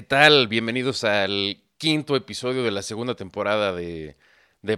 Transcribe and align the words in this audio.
¿qué 0.00 0.06
tal? 0.06 0.48
Bienvenidos 0.48 1.04
al 1.04 1.62
quinto 1.76 2.16
episodio 2.16 2.62
de 2.62 2.70
la 2.70 2.80
segunda 2.80 3.16
temporada 3.16 3.74
de, 3.74 4.16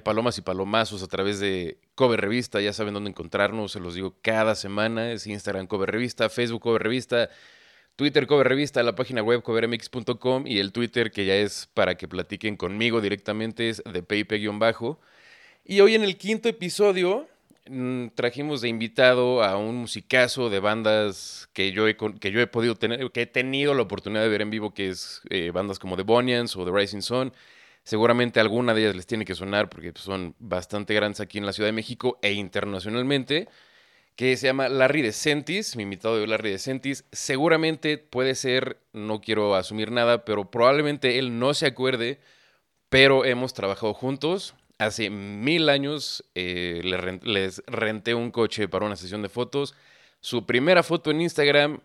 Palomas 0.02 0.36
y 0.38 0.40
Palomazos 0.40 1.00
a 1.04 1.06
través 1.06 1.38
de 1.38 1.78
Cover 1.94 2.20
Revista. 2.20 2.60
Ya 2.60 2.72
saben 2.72 2.92
dónde 2.92 3.10
encontrarnos, 3.10 3.70
se 3.70 3.78
los 3.78 3.94
digo 3.94 4.16
cada 4.20 4.56
semana. 4.56 5.12
Es 5.12 5.28
Instagram 5.28 5.68
Cover 5.68 5.92
Revista, 5.92 6.28
Facebook 6.28 6.62
Cover 6.62 6.82
Revista, 6.82 7.30
Twitter 7.94 8.26
Cover 8.26 8.48
Revista, 8.48 8.82
la 8.82 8.96
página 8.96 9.22
web 9.22 9.42
covermx.com 9.42 10.44
y 10.48 10.58
el 10.58 10.72
Twitter 10.72 11.12
que 11.12 11.24
ya 11.24 11.36
es 11.36 11.68
para 11.72 11.94
que 11.94 12.08
platiquen 12.08 12.56
conmigo 12.56 13.00
directamente 13.00 13.68
es 13.68 13.80
de 13.84 14.02
Peipe-bajo. 14.02 14.98
Y 15.64 15.82
hoy 15.82 15.94
en 15.94 16.02
el 16.02 16.18
quinto 16.18 16.48
episodio 16.48 17.28
trajimos 18.14 18.60
de 18.60 18.68
invitado 18.68 19.42
a 19.42 19.56
un 19.56 19.76
musicazo 19.76 20.50
de 20.50 20.60
bandas 20.60 21.48
que 21.52 21.72
yo 21.72 21.86
he, 21.86 21.96
que 21.96 22.32
yo 22.32 22.40
he 22.40 22.46
podido 22.46 22.74
tener, 22.74 23.10
que 23.12 23.22
he 23.22 23.26
tenido 23.26 23.74
la 23.74 23.82
oportunidad 23.82 24.22
de 24.22 24.28
ver 24.28 24.42
en 24.42 24.50
vivo, 24.50 24.74
que 24.74 24.88
es 24.88 25.22
eh, 25.30 25.50
bandas 25.52 25.78
como 25.78 25.96
The 25.96 26.02
Bonians 26.02 26.56
o 26.56 26.64
The 26.64 26.72
Rising 26.72 27.02
Sun. 27.02 27.32
Seguramente 27.84 28.40
alguna 28.40 28.74
de 28.74 28.82
ellas 28.82 28.96
les 28.96 29.06
tiene 29.06 29.24
que 29.24 29.34
sonar 29.34 29.68
porque 29.68 29.92
pues, 29.92 30.04
son 30.04 30.34
bastante 30.38 30.94
grandes 30.94 31.20
aquí 31.20 31.38
en 31.38 31.46
la 31.46 31.52
Ciudad 31.52 31.68
de 31.68 31.72
México 31.72 32.18
e 32.22 32.32
internacionalmente, 32.32 33.48
que 34.16 34.36
se 34.36 34.46
llama 34.48 34.68
Larry 34.68 35.02
DeCentis, 35.02 35.76
mi 35.76 35.84
invitado 35.84 36.18
de 36.18 36.26
Larry 36.26 36.50
DeCentis. 36.50 37.04
Seguramente 37.12 37.98
puede 37.98 38.34
ser, 38.34 38.78
no 38.92 39.20
quiero 39.20 39.54
asumir 39.54 39.90
nada, 39.90 40.24
pero 40.24 40.50
probablemente 40.50 41.18
él 41.18 41.38
no 41.38 41.54
se 41.54 41.66
acuerde, 41.66 42.20
pero 42.88 43.24
hemos 43.24 43.54
trabajado 43.54 43.94
juntos 43.94 44.54
hace 44.78 45.10
mil 45.10 45.68
años 45.68 46.24
eh, 46.34 46.80
les 47.22 47.62
renté 47.66 48.14
un 48.14 48.30
coche 48.30 48.68
para 48.68 48.86
una 48.86 48.96
sesión 48.96 49.22
de 49.22 49.28
fotos. 49.28 49.74
Su 50.20 50.46
primera 50.46 50.82
foto 50.82 51.10
en 51.10 51.20
Instagram, 51.20 51.80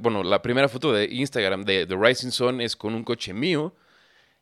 bueno, 0.00 0.22
la 0.22 0.42
primera 0.42 0.68
foto 0.68 0.92
de 0.92 1.06
Instagram 1.06 1.64
de 1.64 1.86
The 1.86 1.96
Rising 1.96 2.30
Sun 2.30 2.60
es 2.60 2.76
con 2.76 2.94
un 2.94 3.04
coche 3.04 3.32
mío. 3.32 3.74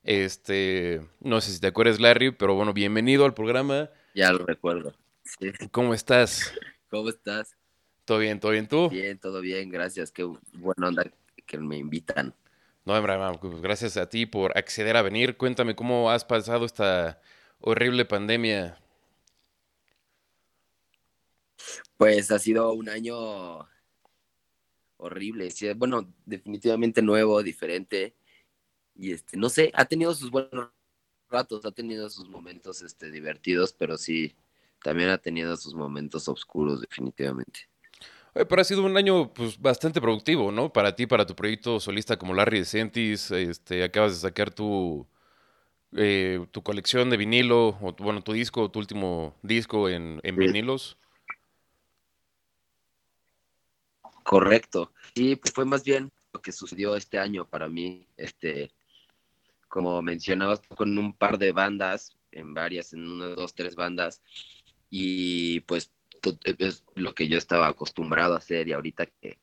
Este, 0.03 1.01
no 1.21 1.41
sé 1.41 1.53
si 1.53 1.61
te 1.61 1.67
acuerdas, 1.67 2.01
Larry, 2.01 2.33
pero 2.33 2.55
bueno, 2.55 2.73
bienvenido 2.73 3.25
al 3.25 3.35
programa. 3.35 3.91
Ya 4.15 4.33
lo 4.33 4.47
recuerdo. 4.47 4.95
¿Cómo 5.71 5.95
estás? 5.95 6.53
¿Cómo 6.91 7.11
estás? 7.11 7.57
¿Todo 8.05 8.19
bien? 8.19 8.41
¿Todo 8.41 8.53
bien 8.53 8.67
tú? 8.67 8.89
Bien, 8.89 9.19
todo 9.19 9.41
bien, 9.41 9.69
gracias. 9.69 10.11
Qué 10.11 10.25
buena 10.55 10.89
onda 10.89 11.05
que 11.47 11.59
me 11.59 11.77
invitan. 11.77 12.35
No, 12.85 13.39
pues 13.39 13.61
gracias 13.61 13.99
a 13.99 14.09
ti 14.09 14.25
por 14.25 14.57
acceder 14.57 14.97
a 14.97 15.03
venir. 15.03 15.37
Cuéntame 15.37 15.77
cómo 15.77 16.11
has 16.11 16.25
pasado 16.25 16.65
esta 16.65 17.21
horrible 17.61 18.05
pandemia? 18.05 18.79
Pues 21.97 22.31
ha 22.31 22.39
sido 22.39 22.73
un 22.73 22.89
año 22.89 23.69
horrible, 24.97 25.49
bueno, 25.77 26.13
definitivamente 26.27 27.03
nuevo, 27.03 27.43
diferente 27.43 28.15
y 28.95 29.13
este, 29.13 29.37
no 29.37 29.49
sé, 29.49 29.71
ha 29.75 29.85
tenido 29.85 30.13
sus 30.13 30.31
buenos 30.31 30.71
ratos, 31.31 31.65
ha 31.65 31.71
tenido 31.71 32.11
sus 32.11 32.29
momentos 32.29 32.83
este 32.83 33.11
divertidos, 33.11 33.73
pero 33.73 33.97
sí 33.97 34.35
también 34.83 35.11
ha 35.11 35.19
tenido 35.19 35.57
sus 35.57 35.75
momentos 35.75 36.29
oscuros 36.29 36.81
definitivamente. 36.81 37.69
pero 38.33 38.61
ha 38.61 38.65
sido 38.65 38.85
un 38.85 38.97
año 38.97 39.33
pues 39.33 39.61
bastante 39.61 40.01
productivo, 40.01 40.51
¿no? 40.51 40.73
Para 40.73 40.95
ti, 40.95 41.07
para 41.07 41.27
tu 41.27 41.35
proyecto 41.35 41.79
solista 41.81 42.17
como 42.17 42.35
Larry 42.35 42.61
DeCentis, 42.61 43.31
este 43.31 43.85
acabas 43.85 44.15
de 44.15 44.21
sacar 44.21 44.53
tu 44.53 45.07
eh, 45.97 46.47
tu 46.51 46.63
colección 46.63 47.09
de 47.11 47.17
vinilo, 47.17 47.69
o 47.81 47.95
bueno, 47.99 48.23
tu 48.23 48.33
disco, 48.33 48.71
tu 48.71 48.79
último 48.79 49.35
disco 49.43 49.89
en, 49.89 50.21
vinilos. 50.23 50.99
Correcto. 54.23 54.93
Sí, 55.15 55.37
pues 55.37 55.55
fue 55.55 55.65
más 55.65 55.85
bien 55.85 56.11
lo 56.33 56.43
que 56.43 56.53
sucedió 56.53 56.95
este 56.95 57.19
año 57.19 57.47
para 57.47 57.69
mí. 57.69 58.07
Este, 58.17 58.71
como 59.69 60.03
mencionabas, 60.03 60.61
con 60.61 60.99
un 60.99 61.15
par 61.15 61.39
de 61.39 61.53
bandas, 61.53 62.17
en 62.33 62.53
varias, 62.53 62.93
en 62.93 63.09
una, 63.09 63.29
dos, 63.29 63.55
tres 63.55 63.75
bandas, 63.75 64.23
y 64.91 65.61
pues 65.61 65.91
es 66.43 66.85
lo 66.95 67.15
que 67.15 67.29
yo 67.29 67.39
estaba 67.39 67.69
acostumbrado 67.69 68.35
a 68.35 68.39
hacer 68.39 68.69
y 68.69 68.73
ahorita 68.73 69.07
que 69.07 69.39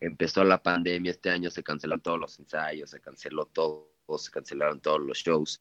empezó 0.00 0.44
la 0.44 0.62
pandemia 0.62 1.10
este 1.10 1.30
año 1.30 1.50
se 1.50 1.62
cancelaron 1.62 2.02
todos 2.02 2.18
los 2.18 2.38
ensayos, 2.38 2.90
se 2.90 3.00
canceló 3.00 3.46
todo, 3.46 3.88
se 4.18 4.30
cancelaron 4.30 4.80
todos 4.80 5.00
los 5.00 5.18
shows 5.18 5.60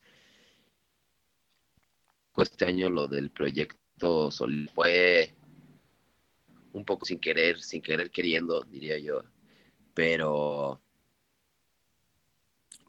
este 2.41 2.65
año 2.65 2.89
lo 2.89 3.07
del 3.07 3.31
proyecto 3.31 4.31
Sol 4.31 4.69
fue 4.73 5.33
un 6.73 6.83
poco 6.83 7.05
sin 7.05 7.19
querer, 7.19 7.61
sin 7.61 7.81
querer 7.81 8.11
queriendo, 8.11 8.63
diría 8.63 8.97
yo. 8.99 9.23
Pero, 9.93 10.81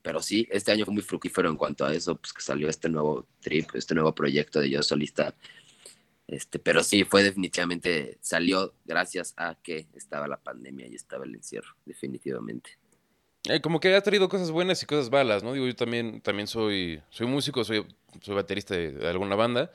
pero 0.03 0.21
sí, 0.21 0.47
este 0.51 0.73
año 0.73 0.85
fue 0.85 0.95
muy 0.95 1.03
fructífero 1.03 1.49
en 1.49 1.57
cuanto 1.57 1.85
a 1.85 1.95
eso, 1.95 2.17
pues 2.17 2.33
que 2.33 2.43
salió 2.43 2.69
este 2.69 2.89
nuevo 2.89 3.29
trip, 3.41 3.71
este 3.75 3.95
nuevo 3.95 4.15
proyecto 4.15 4.61
de 4.61 4.71
yo 4.71 4.83
solista. 4.83 5.35
Este, 6.27 6.59
pero 6.59 6.83
sí, 6.83 7.05
fue 7.05 7.23
definitivamente, 7.23 8.19
salió 8.21 8.75
gracias 8.85 9.33
a 9.37 9.55
que 9.63 9.87
estaba 9.95 10.27
la 10.27 10.43
pandemia 10.43 10.89
y 10.89 10.97
estaba 10.97 11.25
el 11.25 11.37
encierro, 11.37 11.77
definitivamente. 11.85 12.79
Eh, 13.49 13.61
como 13.61 13.81
que 13.81 13.95
ha 13.95 14.01
traído 14.01 14.29
cosas 14.29 14.51
buenas 14.51 14.83
y 14.83 14.87
cosas 14.87 15.11
malas, 15.11 15.43
¿no? 15.43 15.53
Digo, 15.53 15.67
yo 15.67 15.77
también, 15.77 16.21
también 16.21 16.47
soy, 16.47 17.03
soy 17.11 17.27
músico, 17.27 17.65
soy, 17.65 17.87
soy 18.21 18.35
baterista 18.35 18.75
de, 18.75 19.09
alguna 19.09 19.37
banda. 19.37 19.71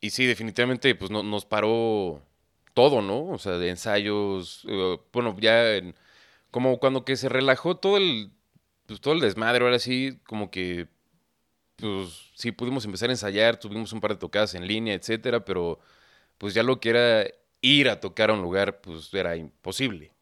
Y 0.00 0.10
sí, 0.10 0.26
definitivamente, 0.26 0.94
pues 0.94 1.10
no, 1.10 1.22
nos 1.22 1.46
paró 1.46 2.22
todo, 2.74 3.02
¿no? 3.02 3.26
O 3.28 3.38
sea, 3.38 3.52
de 3.58 3.70
ensayos, 3.70 4.64
eh, 4.68 4.98
bueno, 5.12 5.36
ya 5.40 5.80
como 6.50 6.78
cuando 6.80 7.04
que 7.04 7.16
se 7.16 7.28
relajó 7.28 7.76
todo 7.78 7.96
el, 7.98 8.32
pues 8.86 9.00
todo 9.00 9.14
el 9.14 9.20
desmadre, 9.20 9.64
ahora 9.64 9.78
sí, 9.78 10.18
como 10.26 10.50
que, 10.50 10.88
pues 11.76 12.30
sí 12.34 12.52
pudimos 12.52 12.84
empezar 12.86 13.10
a 13.10 13.12
ensayar, 13.14 13.58
tuvimos 13.58 13.92
un 13.92 14.00
par 14.00 14.12
de 14.12 14.18
tocadas 14.18 14.54
en 14.54 14.66
línea, 14.66 14.94
etcétera, 14.94 15.44
pero 15.44 15.80
pues 16.38 16.54
ya 16.54 16.62
lo 16.62 16.80
que 16.80 16.90
era 16.90 17.26
ir 17.62 17.88
a 17.90 18.00
tocar 18.00 18.30
a 18.30 18.34
un 18.34 18.42
lugar, 18.42 18.80
pues 18.80 19.12
era 19.14 19.36
imposible. 19.36 20.15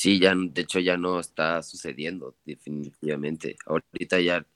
Sí, 0.00 0.18
ya, 0.18 0.34
de 0.34 0.62
hecho 0.62 0.78
ya 0.78 0.96
no 0.96 1.20
está 1.20 1.62
sucediendo, 1.62 2.34
definitivamente. 2.46 3.56
Ahorita 3.66 4.18
ya 4.18 4.46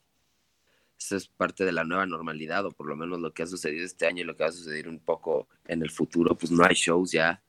eso 0.99 1.17
es 1.17 1.29
parte 1.29 1.67
de 1.67 1.73
la 1.73 1.85
nueva 1.85 2.07
normalidad, 2.07 2.65
o 2.65 2.71
por 2.71 2.89
lo 2.89 2.97
menos 2.97 3.21
lo 3.21 3.35
que 3.35 3.43
ha 3.43 3.47
sucedido 3.47 3.85
este 3.85 4.07
año 4.07 4.23
y 4.23 4.25
lo 4.25 4.35
que 4.35 4.45
va 4.45 4.49
a 4.49 4.53
suceder 4.53 4.89
un 4.89 5.01
poco 5.01 5.47
en 5.67 5.83
el 5.83 5.91
futuro, 5.91 6.35
pues 6.35 6.51
no 6.51 6.65
hay 6.65 6.75
shows 6.75 7.13
ya 7.13 7.43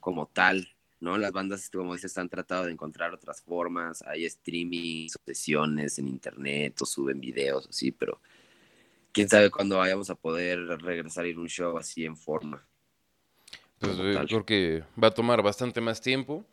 como 0.00 0.26
tal, 0.26 0.70
¿no? 0.98 1.16
Las 1.18 1.30
bandas, 1.30 1.70
como 1.70 1.94
dices, 1.94 2.18
han 2.18 2.28
tratado 2.28 2.64
de 2.64 2.72
encontrar 2.72 3.14
otras 3.14 3.40
formas, 3.42 4.02
hay 4.02 4.24
streaming, 4.24 5.06
sesiones 5.24 6.00
en 6.00 6.08
internet, 6.08 6.82
o 6.82 6.84
suben 6.84 7.20
videos, 7.20 7.68
así, 7.68 7.92
pero 7.92 8.20
quién 9.12 9.28
sabe 9.28 9.52
cuándo 9.52 9.78
vayamos 9.78 10.10
a 10.10 10.16
poder 10.16 10.58
regresar 10.80 11.26
a 11.26 11.28
ir 11.28 11.36
a 11.36 11.40
un 11.42 11.48
show 11.48 11.78
así 11.78 12.04
en 12.04 12.16
forma. 12.16 12.66
Pues 13.78 13.96
eh, 14.00 14.20
creo 14.26 14.44
que 14.44 14.82
va 15.00 15.06
a 15.06 15.14
tomar 15.14 15.44
bastante 15.44 15.80
más 15.80 16.00
tiempo. 16.00 16.44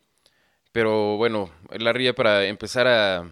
Pero 0.72 1.16
bueno, 1.16 1.50
Larry, 1.70 2.12
para 2.12 2.44
empezar 2.46 2.86
a, 2.86 3.28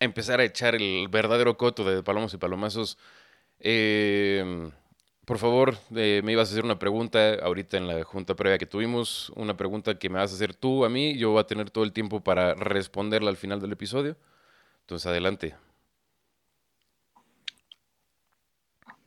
empezar 0.00 0.40
a 0.40 0.44
echar 0.44 0.74
el 0.74 1.08
verdadero 1.08 1.56
coto 1.56 1.84
de 1.84 2.02
palomos 2.02 2.34
y 2.34 2.38
palomazos, 2.38 2.98
em, 3.60 4.70
por 5.26 5.38
favor, 5.38 5.76
eh, 5.96 6.22
me 6.24 6.32
ibas 6.32 6.50
a 6.50 6.52
hacer 6.52 6.64
una 6.64 6.78
pregunta 6.78 7.34
ahorita 7.42 7.76
en 7.78 7.88
la 7.88 8.04
junta 8.04 8.34
previa 8.36 8.58
que 8.58 8.66
tuvimos, 8.66 9.30
una 9.36 9.56
pregunta 9.56 9.98
que 9.98 10.08
me 10.10 10.18
vas 10.18 10.32
a 10.32 10.34
hacer 10.36 10.54
tú 10.54 10.84
a 10.84 10.90
mí, 10.90 11.16
yo 11.18 11.30
voy 11.32 11.40
a 11.40 11.46
tener 11.46 11.70
todo 11.70 11.84
el 11.84 11.92
tiempo 11.92 12.22
para 12.22 12.54
responderla 12.54 13.30
al 13.30 13.36
final 13.36 13.60
del 13.60 13.72
episodio. 13.72 14.16
Entonces, 14.82 15.06
adelante. 15.06 15.56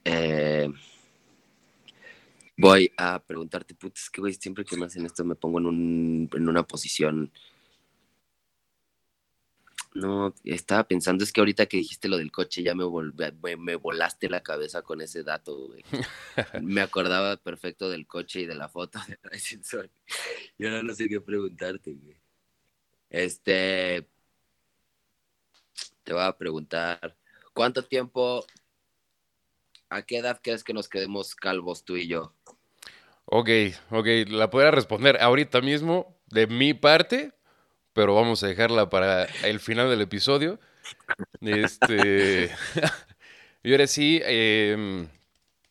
Eh, 0.05 0.69
voy 2.57 2.91
a 2.97 3.19
preguntarte, 3.19 3.75
putz, 3.75 4.03
es 4.03 4.09
que 4.09 4.21
güey, 4.21 4.33
siempre 4.33 4.65
que 4.65 4.77
me 4.77 4.85
hacen 4.85 5.05
esto 5.05 5.23
me 5.23 5.35
pongo 5.35 5.59
en, 5.59 5.65
un, 5.67 6.29
en 6.33 6.49
una 6.49 6.63
posición. 6.63 7.31
No, 9.93 10.35
estaba 10.43 10.87
pensando, 10.87 11.23
es 11.23 11.31
que 11.31 11.41
ahorita 11.41 11.65
que 11.65 11.77
dijiste 11.77 12.07
lo 12.07 12.17
del 12.17 12.31
coche 12.31 12.61
ya 12.61 12.75
me, 12.75 12.83
me, 13.57 13.75
volaste 13.75 14.29
la 14.29 14.43
cabeza 14.43 14.83
con 14.83 15.01
ese 15.01 15.23
dato, 15.23 15.67
güey. 15.67 15.83
me 16.61 16.81
acordaba 16.81 17.37
perfecto 17.37 17.89
del 17.89 18.05
coche 18.05 18.41
y 18.41 18.45
de 18.45 18.55
la 18.55 18.69
foto 18.69 18.99
de 19.07 19.17
Rising. 19.23 19.61
Y 20.59 20.65
ahora 20.65 20.83
no 20.83 20.93
sé 20.93 21.07
qué 21.09 21.19
preguntarte, 21.19 21.93
güey. 21.93 22.17
Este, 23.09 24.07
te 26.03 26.13
voy 26.13 26.23
a 26.23 26.37
preguntar, 26.37 27.17
¿cuánto 27.53 27.83
tiempo 27.83 28.45
¿A 29.89 30.01
qué 30.01 30.17
edad 30.17 30.39
crees 30.43 30.63
que 30.63 30.73
nos 30.73 30.89
quedemos 30.89 31.33
calvos 31.33 31.85
tú 31.85 31.95
y 31.95 32.07
yo? 32.07 32.33
Ok, 33.29 33.49
ok, 33.91 34.07
la 34.29 34.49
podría 34.49 34.71
responder 34.71 35.21
ahorita 35.21 35.59
mismo 35.61 36.17
de 36.27 36.47
mi 36.47 36.73
parte, 36.73 37.33
pero 37.93 38.15
vamos 38.15 38.43
a 38.43 38.47
dejarla 38.47 38.89
para 38.89 39.25
el 39.43 39.59
final 39.59 39.89
del 39.89 40.01
episodio. 40.01 40.59
Este. 41.41 42.51
y 43.63 43.71
ahora 43.71 43.87
sí, 43.87 44.21
em, 44.23 45.09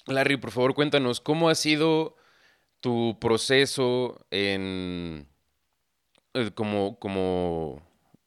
Larry, 0.06 0.36
por 0.38 0.52
favor, 0.52 0.74
cuéntanos 0.74 1.20
cómo 1.20 1.50
ha 1.50 1.54
sido 1.56 2.16
tu 2.80 3.18
proceso 3.20 4.26
en. 4.30 5.28
eh, 6.34 6.50
como, 6.54 6.98
como 6.98 7.82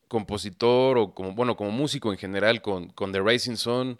compositor 0.07 0.97
o 0.97 1.13
como, 1.13 1.33
bueno, 1.33 1.55
como 1.55 1.71
músico 1.71 2.11
en 2.11 2.17
general 2.17 2.61
con, 2.61 2.89
con 2.89 3.11
The 3.11 3.21
Rising 3.21 3.57
Sun, 3.57 3.99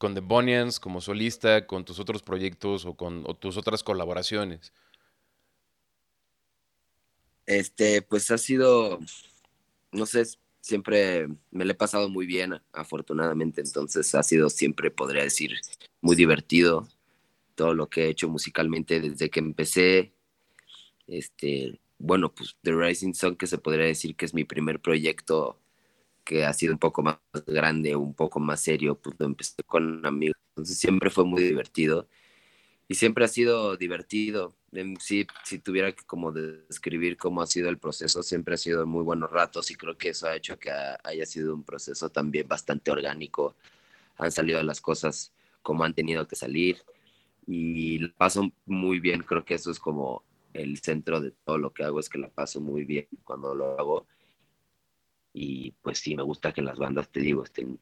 con 0.00 0.14
The 0.14 0.20
Bonians, 0.20 0.80
como 0.80 1.02
solista, 1.02 1.66
con 1.66 1.84
tus 1.84 1.98
otros 1.98 2.22
proyectos 2.22 2.86
o 2.86 2.94
con 2.94 3.22
tus 3.38 3.58
otras 3.58 3.82
colaboraciones? 3.82 4.72
Este, 7.44 8.00
pues 8.00 8.30
ha 8.30 8.38
sido, 8.38 8.98
no 9.92 10.06
sé, 10.06 10.24
siempre 10.62 11.28
me 11.50 11.66
le 11.66 11.72
he 11.72 11.74
pasado 11.74 12.08
muy 12.08 12.24
bien, 12.24 12.62
afortunadamente, 12.72 13.60
entonces 13.60 14.14
ha 14.14 14.22
sido 14.22 14.48
siempre, 14.48 14.90
podría 14.90 15.22
decir, 15.22 15.60
muy 16.00 16.16
divertido 16.16 16.88
todo 17.54 17.74
lo 17.74 17.90
que 17.90 18.04
he 18.04 18.08
hecho 18.08 18.26
musicalmente 18.26 19.02
desde 19.02 19.28
que 19.28 19.40
empecé. 19.40 20.14
Este, 21.08 21.78
bueno, 21.98 22.32
pues 22.32 22.56
The 22.62 22.72
Rising 22.72 23.12
Sun, 23.12 23.36
que 23.36 23.46
se 23.46 23.58
podría 23.58 23.84
decir 23.84 24.16
que 24.16 24.24
es 24.24 24.32
mi 24.32 24.44
primer 24.44 24.80
proyecto 24.80 25.58
que 26.30 26.44
ha 26.44 26.52
sido 26.52 26.72
un 26.72 26.78
poco 26.78 27.02
más 27.02 27.18
grande, 27.44 27.96
un 27.96 28.14
poco 28.14 28.38
más 28.38 28.60
serio, 28.60 28.94
pues 28.94 29.16
lo 29.18 29.26
empecé 29.26 29.64
con 29.66 30.06
amigos, 30.06 30.36
entonces 30.50 30.78
siempre 30.78 31.10
fue 31.10 31.24
muy 31.24 31.42
divertido 31.42 32.06
y 32.86 32.94
siempre 32.94 33.24
ha 33.24 33.28
sido 33.28 33.76
divertido. 33.76 34.54
Sí, 35.00 35.26
si 35.44 35.58
tuviera 35.58 35.90
que 35.90 36.04
como 36.04 36.30
describir 36.30 37.16
cómo 37.16 37.42
ha 37.42 37.48
sido 37.48 37.68
el 37.68 37.78
proceso, 37.78 38.22
siempre 38.22 38.54
ha 38.54 38.58
sido 38.58 38.86
muy 38.86 39.02
buenos 39.02 39.28
ratos 39.32 39.72
y 39.72 39.74
creo 39.74 39.98
que 39.98 40.10
eso 40.10 40.28
ha 40.28 40.36
hecho 40.36 40.56
que 40.56 40.70
haya 41.02 41.26
sido 41.26 41.52
un 41.52 41.64
proceso 41.64 42.10
también 42.10 42.46
bastante 42.46 42.92
orgánico. 42.92 43.56
Han 44.16 44.30
salido 44.30 44.62
las 44.62 44.80
cosas 44.80 45.32
como 45.62 45.82
han 45.82 45.94
tenido 45.94 46.28
que 46.28 46.36
salir 46.36 46.78
y 47.44 47.98
lo 47.98 48.12
paso 48.14 48.52
muy 48.66 49.00
bien. 49.00 49.24
Creo 49.24 49.44
que 49.44 49.54
eso 49.54 49.72
es 49.72 49.80
como 49.80 50.22
el 50.52 50.78
centro 50.78 51.20
de 51.20 51.32
todo 51.44 51.58
lo 51.58 51.72
que 51.72 51.82
hago, 51.82 51.98
es 51.98 52.08
que 52.08 52.18
la 52.18 52.28
paso 52.28 52.60
muy 52.60 52.84
bien 52.84 53.08
cuando 53.24 53.52
lo 53.52 53.80
hago. 53.80 54.06
Y 55.32 55.72
pues 55.82 55.98
sí, 55.98 56.16
me 56.16 56.22
gusta 56.22 56.52
que 56.52 56.62
las 56.62 56.78
bandas, 56.78 57.08
te 57.08 57.20
digo, 57.20 57.44
estén 57.44 57.78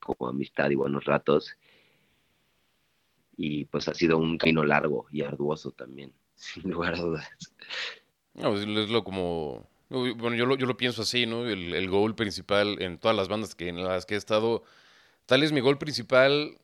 como 0.00 0.28
amistad 0.28 0.70
y 0.70 0.74
buenos 0.74 1.04
ratos. 1.04 1.56
Y 3.36 3.64
pues 3.66 3.88
ha 3.88 3.94
sido 3.94 4.18
un 4.18 4.36
camino 4.36 4.64
largo 4.64 5.06
y 5.10 5.22
arduoso 5.22 5.70
también, 5.72 6.12
sin 6.34 6.70
lugar 6.70 6.94
a 6.94 7.00
dudas. 7.00 7.28
No, 8.34 8.50
pues, 8.50 8.62
es 8.62 8.90
lo 8.90 9.04
como... 9.04 9.70
Bueno, 9.88 10.34
yo 10.34 10.46
lo, 10.46 10.56
yo 10.56 10.64
lo 10.66 10.78
pienso 10.78 11.02
así, 11.02 11.26
¿no? 11.26 11.46
El, 11.46 11.74
el 11.74 11.90
goal 11.90 12.14
principal 12.14 12.80
en 12.80 12.96
todas 12.96 13.14
las 13.14 13.28
bandas 13.28 13.54
que, 13.54 13.68
en 13.68 13.84
las 13.84 14.06
que 14.06 14.14
he 14.14 14.16
estado, 14.16 14.62
tal 15.26 15.42
es 15.42 15.52
mi 15.52 15.60
gol 15.60 15.76
principal 15.76 16.56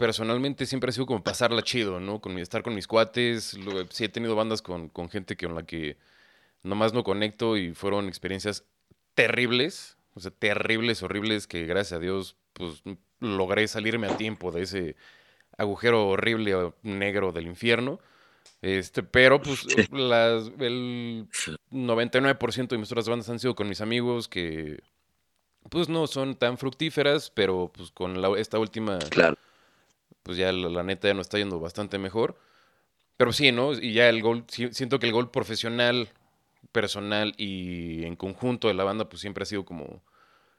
personalmente 0.00 0.64
siempre 0.64 0.88
ha 0.88 0.92
sido 0.94 1.04
como 1.04 1.22
pasarla 1.22 1.60
chido, 1.60 2.00
¿no? 2.00 2.22
Con 2.22 2.38
estar 2.38 2.62
con 2.62 2.74
mis 2.74 2.86
cuates. 2.86 3.58
sí 3.90 4.04
he 4.04 4.08
tenido 4.08 4.34
bandas 4.34 4.62
con, 4.62 4.88
con 4.88 5.10
gente 5.10 5.36
con 5.36 5.54
la 5.54 5.64
que 5.64 5.98
nomás 6.62 6.92
no 6.92 7.04
conecto 7.04 7.56
y 7.56 7.74
fueron 7.74 8.08
experiencias 8.08 8.64
terribles, 9.14 9.96
o 10.14 10.20
sea, 10.20 10.30
terribles, 10.30 11.02
horribles, 11.02 11.46
que 11.46 11.66
gracias 11.66 11.98
a 11.98 12.00
Dios, 12.00 12.36
pues 12.52 12.82
logré 13.20 13.68
salirme 13.68 14.06
a 14.06 14.16
tiempo 14.16 14.50
de 14.50 14.62
ese 14.62 14.96
agujero 15.56 16.08
horrible 16.08 16.72
negro 16.82 17.32
del 17.32 17.46
infierno. 17.46 18.00
Este, 18.62 19.02
pero 19.02 19.40
pues 19.40 19.66
las, 19.90 20.50
el 20.58 21.26
99% 21.70 22.68
de 22.68 22.78
mis 22.78 22.92
otras 22.92 23.08
bandas 23.08 23.28
han 23.30 23.38
sido 23.38 23.54
con 23.54 23.68
mis 23.68 23.80
amigos 23.80 24.28
que 24.28 24.82
pues 25.70 25.88
no 25.88 26.06
son 26.06 26.34
tan 26.36 26.58
fructíferas, 26.58 27.30
pero 27.30 27.70
pues 27.74 27.90
con 27.90 28.22
esta 28.36 28.58
última 28.58 28.98
claro 28.98 29.36
pues 30.22 30.38
ya 30.38 30.52
la, 30.52 30.82
neta 30.82 31.08
ya 31.08 31.14
nos 31.14 31.26
está 31.26 31.38
yendo 31.38 31.60
bastante 31.60 31.98
mejor. 31.98 32.36
Pero 33.16 33.32
sí, 33.32 33.52
¿no? 33.52 33.72
Y 33.72 33.92
ya 33.92 34.08
el 34.08 34.22
gol, 34.22 34.44
siento 34.48 34.98
que 34.98 35.06
el 35.06 35.12
gol 35.12 35.30
profesional, 35.30 36.08
personal 36.72 37.34
y 37.36 38.04
en 38.04 38.16
conjunto 38.16 38.68
de 38.68 38.74
la 38.74 38.84
banda, 38.84 39.08
pues 39.08 39.20
siempre 39.20 39.42
ha 39.42 39.46
sido 39.46 39.64
como 39.64 40.02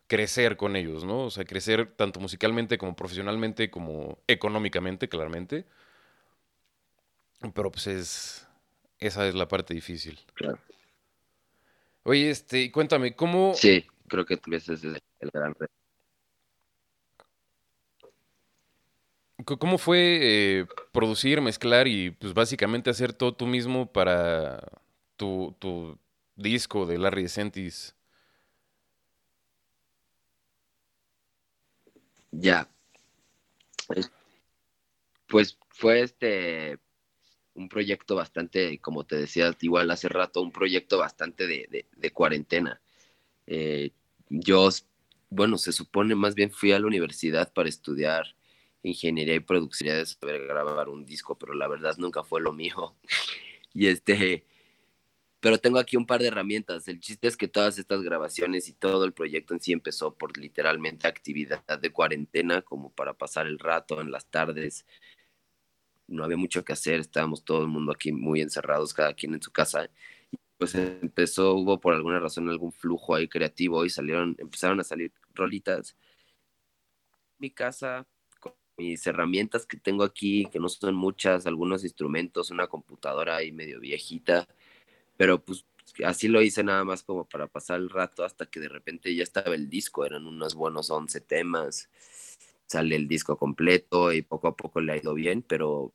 crecer 0.08 0.58
con 0.58 0.76
ellos, 0.76 1.06
¿no? 1.06 1.24
O 1.24 1.32
sea, 1.32 1.46
crecer 1.46 1.94
tanto 1.96 2.20
musicalmente 2.20 2.78
como 2.78 2.96
profesionalmente 2.96 3.72
como 3.72 4.20
económicamente, 4.28 5.08
claramente. 5.08 5.66
Pero 7.54 7.72
pues 7.72 7.88
es, 7.88 8.48
esa 9.00 9.28
es 9.28 9.36
la 9.36 9.48
parte 9.48 9.74
difícil. 9.74 10.20
Claro. 10.34 10.60
Oye, 12.04 12.30
este, 12.30 12.72
cuéntame, 12.72 13.16
¿cómo... 13.16 13.54
Sí, 13.56 13.86
creo 14.08 14.26
que 14.26 14.38
tú 14.38 14.54
ese 14.54 14.74
es 14.74 14.84
el 14.84 15.30
gran 15.32 15.54
reto. 15.54 15.74
¿Cómo 19.46 19.78
fue 19.78 20.20
eh, 20.22 20.66
producir, 20.92 21.42
mezclar 21.42 21.88
y 21.88 22.12
pues 22.12 22.34
básicamente 22.34 22.90
hacer 22.90 23.14
todo 23.14 23.34
tú 23.34 23.48
mismo 23.48 23.92
para 23.92 24.62
tu, 25.16 25.56
tu 25.60 25.98
disco 26.42 26.86
de 26.86 26.98
Larry 26.98 27.24
DeSantis? 27.24 27.96
Ya. 32.32 32.68
Pues 35.28 35.58
fue 35.70 36.02
este 36.02 36.80
un 37.54 37.70
proyecto 37.70 38.16
bastante, 38.16 38.80
como 38.80 39.06
te 39.06 39.18
decía 39.18 39.56
igual 39.62 39.92
hace 39.92 40.08
rato, 40.10 40.42
un 40.42 40.52
proyecto 40.52 40.98
bastante 40.98 41.48
de, 41.48 41.86
de, 41.96 42.12
cuarentena. 42.12 42.82
Eh, 43.48 43.92
yo, 44.30 44.70
bueno, 45.30 45.58
se 45.58 45.72
supone 45.74 46.16
más 46.16 46.36
bien 46.36 46.52
fui 46.52 46.72
a 46.72 46.80
la 46.80 46.88
universidad 46.88 47.52
para 47.54 47.70
estudiar 47.70 48.36
ingeniería 48.84 49.36
y 49.36 49.42
producción 49.42 49.98
de 49.98 50.06
saber 50.06 50.48
grabar 50.48 50.90
un 50.90 51.06
disco, 51.06 51.38
pero 51.38 51.54
la 51.54 51.68
verdad 51.68 51.96
nunca 51.98 52.24
fue 52.24 52.42
lo 52.42 52.54
mío. 52.54 52.96
y 53.74 53.88
este, 53.88 54.46
pero 55.42 55.58
tengo 55.58 55.80
aquí 55.80 55.98
un 55.98 56.06
par 56.06 56.22
de 56.22 56.28
herramientas. 56.28 56.88
El 56.88 57.00
chiste 57.00 57.28
es 57.28 57.36
que 57.36 57.48
todas 57.48 57.80
estas 57.80 58.04
grabaciones 58.04 58.70
y 58.70 58.74
todo 58.74 59.04
el 59.06 59.12
proyecto 59.12 59.56
en 59.56 59.60
sí 59.60 59.74
empezó 59.74 60.14
por 60.14 60.38
literalmente 60.38 61.08
actividad 61.08 61.64
de 61.80 61.92
cuarentena, 61.92 62.62
como 62.62 62.92
para 62.92 63.16
pasar 63.16 63.48
el 63.48 63.58
rato 63.58 64.00
en 64.02 64.12
las 64.12 64.28
tardes. 64.28 64.86
No 66.08 66.24
había 66.24 66.38
mucho 66.38 66.64
que 66.64 66.74
hacer, 66.74 67.00
estábamos 67.00 67.44
todo 67.44 67.64
el 67.64 67.70
mundo 67.70 67.92
aquí 67.92 68.12
muy 68.12 68.40
encerrados, 68.40 68.94
cada 68.94 69.16
quien 69.16 69.34
en 69.34 69.42
su 69.42 69.52
casa. 69.52 69.90
Y 70.32 70.38
pues 70.58 70.76
empezó, 70.76 71.56
hubo 71.56 71.80
por 71.80 71.96
alguna 71.96 72.20
razón 72.20 72.48
algún 72.48 72.72
flujo 72.72 73.16
ahí 73.16 73.28
creativo 73.28 73.84
y 73.84 73.90
salieron, 73.90 74.36
empezaron 74.38 74.80
a 74.80 74.84
salir 74.84 75.12
rolitas. 75.34 75.96
Mi 77.40 77.50
casa, 77.50 78.06
mis 78.78 79.08
herramientas 79.08 79.66
que 79.66 79.78
tengo 79.78 80.04
aquí, 80.04 80.46
que 80.52 80.60
no 80.60 80.70
son 80.70 80.94
muchas, 80.94 81.48
algunos 81.48 81.84
instrumentos, 81.84 82.52
una 82.52 82.68
computadora 82.68 83.38
ahí 83.38 83.52
medio 83.52 83.80
viejita, 83.80 84.48
pero 85.22 85.40
pues 85.40 85.68
así 86.04 86.28
lo 86.28 86.42
hice 86.42 86.64
nada 86.64 86.84
más 86.84 87.04
como 87.04 87.26
para 87.26 87.46
pasar 87.46 87.80
el 87.80 87.92
rato 87.92 88.26
hasta 88.26 88.48
que 88.48 88.60
de 88.60 88.70
repente 88.70 89.14
ya 89.16 89.22
estaba 89.22 89.54
el 89.54 89.70
disco, 89.70 90.04
eran 90.04 90.26
unos 90.26 90.56
buenos 90.56 90.90
11 90.90 91.22
temas, 91.22 91.92
sale 92.66 92.96
el 92.96 93.08
disco 93.08 93.38
completo 93.38 94.12
y 94.12 94.24
poco 94.24 94.48
a 94.48 94.56
poco 94.56 94.82
le 94.82 94.94
ha 94.94 94.98
ido 94.98 95.14
bien, 95.14 95.44
pero 95.44 95.94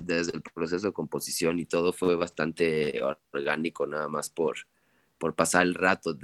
desde 0.00 0.32
el 0.34 0.42
proceso 0.42 0.88
de 0.88 0.92
composición 0.92 1.58
y 1.60 1.64
todo 1.64 1.94
fue 1.94 2.14
bastante 2.14 3.00
orgánico 3.32 3.86
nada 3.86 4.06
más 4.06 4.28
por 4.28 4.58
por 5.16 5.34
pasar 5.34 5.62
el 5.62 5.74
rato. 5.74 6.14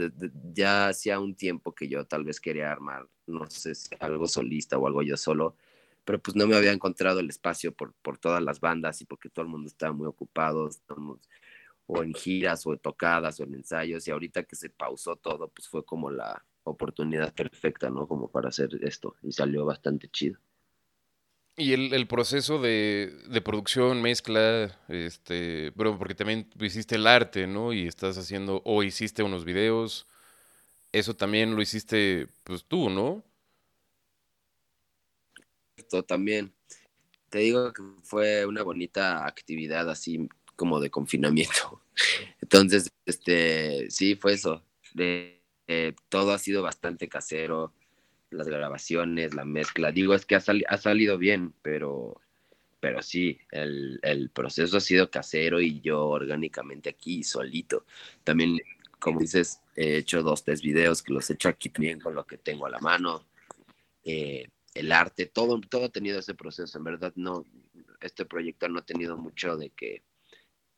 ya 0.52 0.88
hacía 0.88 1.18
un 1.18 1.34
tiempo 1.34 1.74
que 1.74 1.88
yo 1.88 2.04
tal 2.04 2.24
vez 2.24 2.40
quería 2.40 2.70
armar, 2.70 3.08
no 3.26 3.48
sé, 3.48 3.72
algo 4.00 4.26
solista 4.26 4.76
o 4.76 4.86
algo 4.86 5.02
yo 5.02 5.16
solo, 5.16 5.56
pero 6.08 6.22
pues 6.22 6.34
no 6.34 6.46
me 6.46 6.56
había 6.56 6.72
encontrado 6.72 7.20
el 7.20 7.28
espacio 7.28 7.74
por, 7.74 7.92
por 8.00 8.16
todas 8.16 8.42
las 8.42 8.60
bandas 8.60 9.02
y 9.02 9.04
porque 9.04 9.28
todo 9.28 9.42
el 9.42 9.50
mundo 9.50 9.68
estaba 9.68 9.92
muy 9.92 10.06
ocupado, 10.06 10.70
o 11.84 12.02
en 12.02 12.14
giras 12.14 12.66
o 12.66 12.72
en 12.72 12.78
tocadas 12.78 13.38
o 13.38 13.44
en 13.44 13.52
ensayos 13.52 14.08
y 14.08 14.10
ahorita 14.10 14.44
que 14.44 14.56
se 14.56 14.70
pausó 14.70 15.16
todo, 15.16 15.48
pues 15.48 15.68
fue 15.68 15.84
como 15.84 16.10
la 16.10 16.42
oportunidad 16.62 17.34
perfecta, 17.34 17.90
¿no? 17.90 18.08
Como 18.08 18.30
para 18.30 18.48
hacer 18.48 18.70
esto 18.80 19.16
y 19.22 19.32
salió 19.32 19.66
bastante 19.66 20.08
chido. 20.08 20.38
Y 21.58 21.74
el, 21.74 22.06
proceso 22.06 22.58
de, 22.58 23.42
producción, 23.44 24.00
mezcla, 24.00 24.78
este, 24.88 25.72
bueno, 25.74 25.98
porque 25.98 26.14
también 26.14 26.48
hiciste 26.58 26.94
el 26.94 27.06
arte, 27.06 27.46
¿no? 27.46 27.74
Y 27.74 27.86
estás 27.86 28.16
haciendo, 28.16 28.62
o 28.64 28.82
hiciste 28.82 29.22
unos 29.22 29.44
videos, 29.44 30.06
eso 30.90 31.14
también 31.14 31.54
lo 31.54 31.60
hiciste, 31.60 32.28
pues 32.44 32.64
tú, 32.64 32.88
¿no? 32.88 33.24
También. 36.06 36.52
Te 37.30 37.40
digo 37.40 37.72
que 37.72 37.82
fue 38.02 38.46
una 38.46 38.62
bonita 38.62 39.26
actividad 39.26 39.90
así 39.90 40.28
como 40.56 40.80
de 40.80 40.90
confinamiento. 40.90 41.82
Entonces, 42.40 42.90
este, 43.06 43.90
sí, 43.90 44.16
fue 44.16 44.32
eso. 44.34 44.64
Eh, 44.96 45.94
todo 46.08 46.32
ha 46.32 46.38
sido 46.38 46.62
bastante 46.62 47.08
casero 47.08 47.74
las 48.30 48.48
grabaciones, 48.48 49.34
la 49.34 49.44
mezcla. 49.44 49.92
Digo, 49.92 50.14
es 50.14 50.26
que 50.26 50.36
ha, 50.36 50.42
ha 50.68 50.78
salido 50.78 51.18
bien, 51.18 51.54
pero, 51.62 52.20
pero 52.80 53.02
sí, 53.02 53.38
el, 53.50 54.00
el, 54.02 54.30
proceso 54.30 54.76
ha 54.76 54.80
sido 54.80 55.10
casero 55.10 55.60
y 55.60 55.80
yo 55.80 56.06
orgánicamente 56.06 56.90
aquí 56.90 57.22
solito. 57.22 57.84
También, 58.24 58.58
como 58.98 59.20
dices, 59.20 59.60
he 59.76 59.98
hecho 59.98 60.22
dos, 60.22 60.44
tres 60.44 60.62
videos 60.62 61.02
que 61.02 61.12
los 61.12 61.28
he 61.30 61.34
hecho 61.34 61.48
aquí 61.48 61.68
también 61.70 62.00
con 62.00 62.14
lo 62.14 62.26
que 62.26 62.38
tengo 62.38 62.66
a 62.66 62.70
la 62.70 62.80
mano. 62.80 63.26
Eh, 64.04 64.48
el 64.78 64.92
arte, 64.92 65.26
todo, 65.26 65.60
todo 65.60 65.86
ha 65.86 65.88
tenido 65.90 66.18
ese 66.18 66.34
proceso. 66.34 66.78
En 66.78 66.84
verdad, 66.84 67.12
no, 67.16 67.44
este 68.00 68.24
proyecto 68.24 68.68
no 68.68 68.78
ha 68.78 68.86
tenido 68.86 69.16
mucho 69.16 69.56
de 69.56 69.70
que 69.70 70.02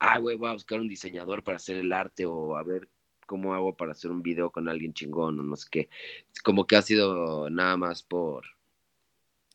ah, 0.00 0.18
güey, 0.18 0.36
voy 0.36 0.48
a 0.48 0.54
buscar 0.54 0.80
un 0.80 0.88
diseñador 0.88 1.44
para 1.44 1.56
hacer 1.56 1.76
el 1.76 1.92
arte 1.92 2.26
o 2.26 2.56
a 2.56 2.64
ver 2.64 2.88
cómo 3.26 3.54
hago 3.54 3.76
para 3.76 3.92
hacer 3.92 4.10
un 4.10 4.22
video 4.22 4.50
con 4.50 4.68
alguien 4.68 4.92
chingón 4.92 5.38
o 5.38 5.42
no 5.42 5.56
sé 5.56 5.68
qué. 5.70 5.88
Como 6.42 6.66
que 6.66 6.76
ha 6.76 6.82
sido 6.82 7.48
nada 7.50 7.76
más 7.76 8.02
por, 8.02 8.44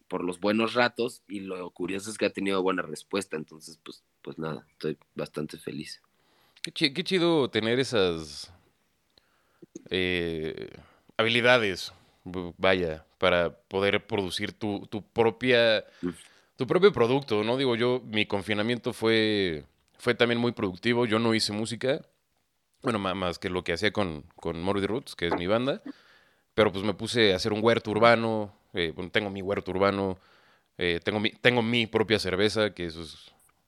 por 0.07 0.23
los 0.23 0.39
buenos 0.39 0.75
ratos 0.75 1.23
y 1.27 1.41
lo 1.41 1.69
curioso 1.71 2.09
es 2.09 2.17
que 2.17 2.27
ha 2.27 2.29
tenido 2.29 2.61
buena 2.61 2.83
respuesta, 2.83 3.35
entonces 3.35 3.77
pues, 3.83 4.03
pues 4.21 4.37
nada, 4.37 4.65
estoy 4.71 4.97
bastante 5.13 5.57
feliz. 5.57 6.01
Qué, 6.73 6.91
chido 7.03 7.49
tener 7.49 7.79
esas 7.79 8.51
eh, 9.89 10.69
habilidades, 11.17 11.93
vaya, 12.57 13.04
para 13.17 13.55
poder 13.67 14.05
producir 14.07 14.53
tu, 14.53 14.87
tu 14.87 15.03
propia... 15.03 15.85
Tu 16.57 16.65
propio 16.65 16.93
producto, 16.93 17.43
¿no? 17.43 17.57
Digo 17.57 17.75
yo, 17.75 18.01
mi 18.05 18.25
confinamiento 18.25 18.93
fue, 18.93 19.65
fue 19.97 20.15
también 20.15 20.39
muy 20.39 20.53
productivo. 20.53 21.05
Yo 21.05 21.19
no 21.19 21.35
hice 21.35 21.51
música, 21.51 22.05
bueno, 22.81 22.97
más 22.97 23.39
que 23.39 23.49
lo 23.49 23.65
que 23.65 23.73
hacía 23.73 23.91
con, 23.91 24.23
con 24.37 24.65
Roots, 24.65 25.15
que 25.15 25.27
es 25.27 25.35
mi 25.35 25.47
banda. 25.47 25.81
Pero 26.53 26.71
pues 26.71 26.85
me 26.85 26.93
puse 26.93 27.33
a 27.33 27.35
hacer 27.35 27.51
un 27.51 27.61
huerto 27.61 27.91
urbano. 27.91 28.57
Eh, 28.73 28.93
tengo 29.11 29.29
mi 29.29 29.41
huerto 29.41 29.71
urbano. 29.71 30.17
Eh, 30.77 31.01
tengo, 31.03 31.19
mi, 31.19 31.31
tengo 31.31 31.61
mi 31.61 31.87
propia 31.87 32.19
cerveza, 32.19 32.73
que 32.73 32.85
eso 32.85 33.03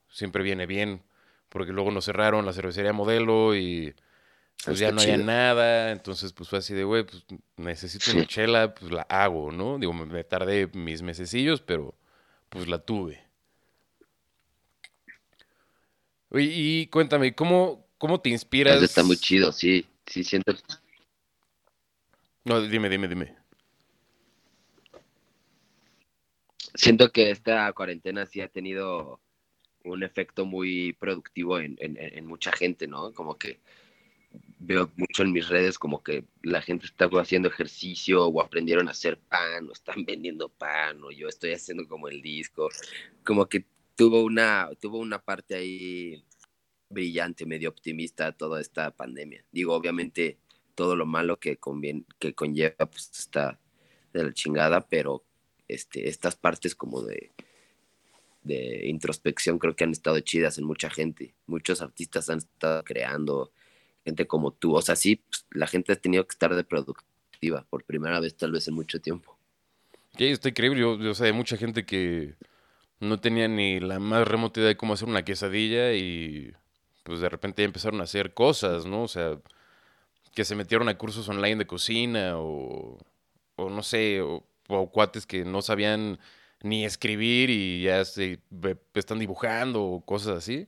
siempre 0.10 0.42
viene 0.42 0.66
bien. 0.66 1.02
Porque 1.50 1.74
luego 1.74 1.92
nos 1.92 2.06
cerraron 2.06 2.46
la 2.46 2.54
cervecería 2.54 2.94
modelo 2.94 3.54
y 3.54 3.94
pues 4.66 4.80
ya 4.80 4.92
no 4.92 5.02
había 5.02 5.18
nada. 5.18 5.92
Entonces, 5.92 6.34
pues 6.34 6.50
fue 6.50 6.60
así 6.60 6.74
de, 6.74 6.84
güey, 6.84 7.04
pues 7.06 7.26
necesito 7.58 8.12
una 8.12 8.26
chela, 8.26 8.74
pues 8.74 8.92
la 8.92 9.04
hago, 9.04 9.52
¿no? 9.52 9.78
Digo, 9.78 9.94
me, 9.94 10.24
tardé 10.24 10.68
mis 10.74 11.02
mesecillos, 11.02 11.62
pero 11.62 11.96
pues 12.50 12.68
la 12.68 12.80
tuve. 12.80 13.24
Y, 16.32 16.82
y 16.82 16.88
cuéntame, 16.88 17.34
¿cómo, 17.34 17.88
¿Cómo 17.98 18.22
te 18.22 18.30
inspiras? 18.30 18.76
Eso 18.76 18.86
está 18.86 19.04
muy 19.04 19.18
chido, 19.18 19.52
sí, 19.52 19.86
sí, 20.06 20.24
siento. 20.24 20.54
No, 22.44 22.62
dime, 22.62 22.90
dime, 22.90 23.08
dime. 23.08 23.36
Siento 26.76 27.12
que 27.12 27.32
esta 27.32 27.74
cuarentena 27.74 28.28
sí 28.28 28.40
ha 28.42 28.48
tenido 28.48 29.20
un 29.84 30.04
efecto 30.04 30.46
muy 30.46 30.94
productivo 30.94 31.60
en, 31.60 32.28
mucha 32.28 32.52
gente, 32.52 32.88
¿no? 32.88 33.14
Como 33.14 33.38
que 33.38 33.60
veo 34.60 34.92
mucho 34.96 35.24
en 35.24 35.32
mis 35.32 35.48
redes 35.50 35.78
como 35.78 36.04
que 36.04 36.26
la 36.42 36.62
gente 36.62 36.86
está 36.86 37.06
haciendo 37.06 37.48
ejercicio 37.48 38.26
o 38.26 38.42
aprendieron 38.42 38.88
a 38.88 38.92
hacer 38.92 39.18
pan 39.18 39.68
o 39.70 39.74
están 39.74 40.06
vendiendo 40.06 40.50
pan 40.50 41.04
o 41.04 41.12
yo 41.12 41.28
estoy 41.28 41.54
haciendo 41.54 41.88
como 41.88 42.08
el 42.08 42.22
disco. 42.22 42.70
Como 43.24 43.48
que 43.48 43.66
tuvo 43.96 44.24
una, 44.24 44.70
tuvo 44.80 45.00
una 45.00 45.20
parte 45.20 45.56
ahí 45.56 46.24
brillante, 46.90 47.46
medio 47.46 47.70
optimista 47.70 48.32
toda 48.32 48.62
esta 48.62 48.92
pandemia. 48.92 49.44
Digo, 49.52 49.74
obviamente 49.74 50.38
todo 50.76 50.96
lo 50.96 51.06
malo 51.06 51.40
que, 51.40 51.58
conviene, 51.58 52.06
que 52.20 52.34
conlleva 52.34 52.86
pues 52.86 53.10
está 53.18 53.60
de 54.14 54.24
la 54.24 54.34
chingada, 54.34 54.88
pero 54.88 55.26
este, 55.68 56.08
estas 56.08 56.36
partes 56.36 56.76
como 56.76 57.02
de, 57.02 57.32
de 58.44 58.88
introspección 58.88 59.60
creo 59.60 59.76
que 59.76 59.84
han 59.84 59.92
estado 59.92 60.20
chidas 60.22 60.58
en 60.58 60.66
mucha 60.66 60.90
gente. 60.90 61.34
Muchos 61.46 61.82
artistas 61.82 62.30
han 62.30 62.38
estado 62.40 62.84
creando, 62.84 63.52
gente 64.08 64.26
como 64.26 64.52
tú. 64.52 64.76
O 64.76 64.82
sea, 64.82 64.96
sí, 64.96 65.18
pues, 65.18 65.46
la 65.52 65.68
gente 65.68 65.92
ha 65.92 65.96
tenido 65.98 66.26
que 66.26 66.34
estar 66.34 66.56
de 66.56 66.64
productiva 66.64 67.66
por 67.70 67.84
primera 67.84 68.20
vez 68.20 68.36
tal 68.36 68.52
vez 68.54 68.68
en 68.68 68.74
mucho 68.74 69.02
tiempo. 69.02 69.38
Sí, 70.18 70.28
está 70.28 70.50
increíble. 70.50 70.80
Yo, 70.80 70.98
yo 70.98 71.14
sé 71.14 71.26
de 71.26 71.34
mucha 71.34 71.58
gente 71.58 71.86
que 71.86 72.36
no 73.00 73.20
tenía 73.20 73.48
ni 73.48 73.80
la 73.80 74.00
más 74.00 74.28
remota 74.28 74.60
idea 74.60 74.70
de 74.70 74.78
cómo 74.78 74.94
hacer 74.94 75.08
una 75.10 75.24
quesadilla 75.24 75.94
y 75.94 76.54
pues 77.04 77.20
de 77.20 77.30
repente 77.30 77.62
ya 77.62 77.66
empezaron 77.66 78.00
a 78.00 78.06
hacer 78.06 78.34
cosas, 78.34 78.86
¿no? 78.86 79.04
O 79.04 79.08
sea, 79.08 79.38
que 80.34 80.46
se 80.46 80.56
metieron 80.56 80.88
a 80.90 80.98
cursos 80.98 81.28
online 81.28 81.58
de 81.58 81.68
cocina 81.68 82.38
o, 82.38 82.98
o 83.56 83.70
no 83.70 83.84
sé, 83.84 84.22
o, 84.22 84.44
cuates 84.92 85.26
que 85.26 85.46
no 85.46 85.62
sabían 85.62 86.20
ni 86.62 86.86
escribir 86.86 87.50
y 87.50 87.84
ya 87.84 88.04
se 88.06 88.40
están 88.94 89.20
dibujando 89.20 89.84
o 89.84 90.02
cosas 90.02 90.38
así. 90.38 90.68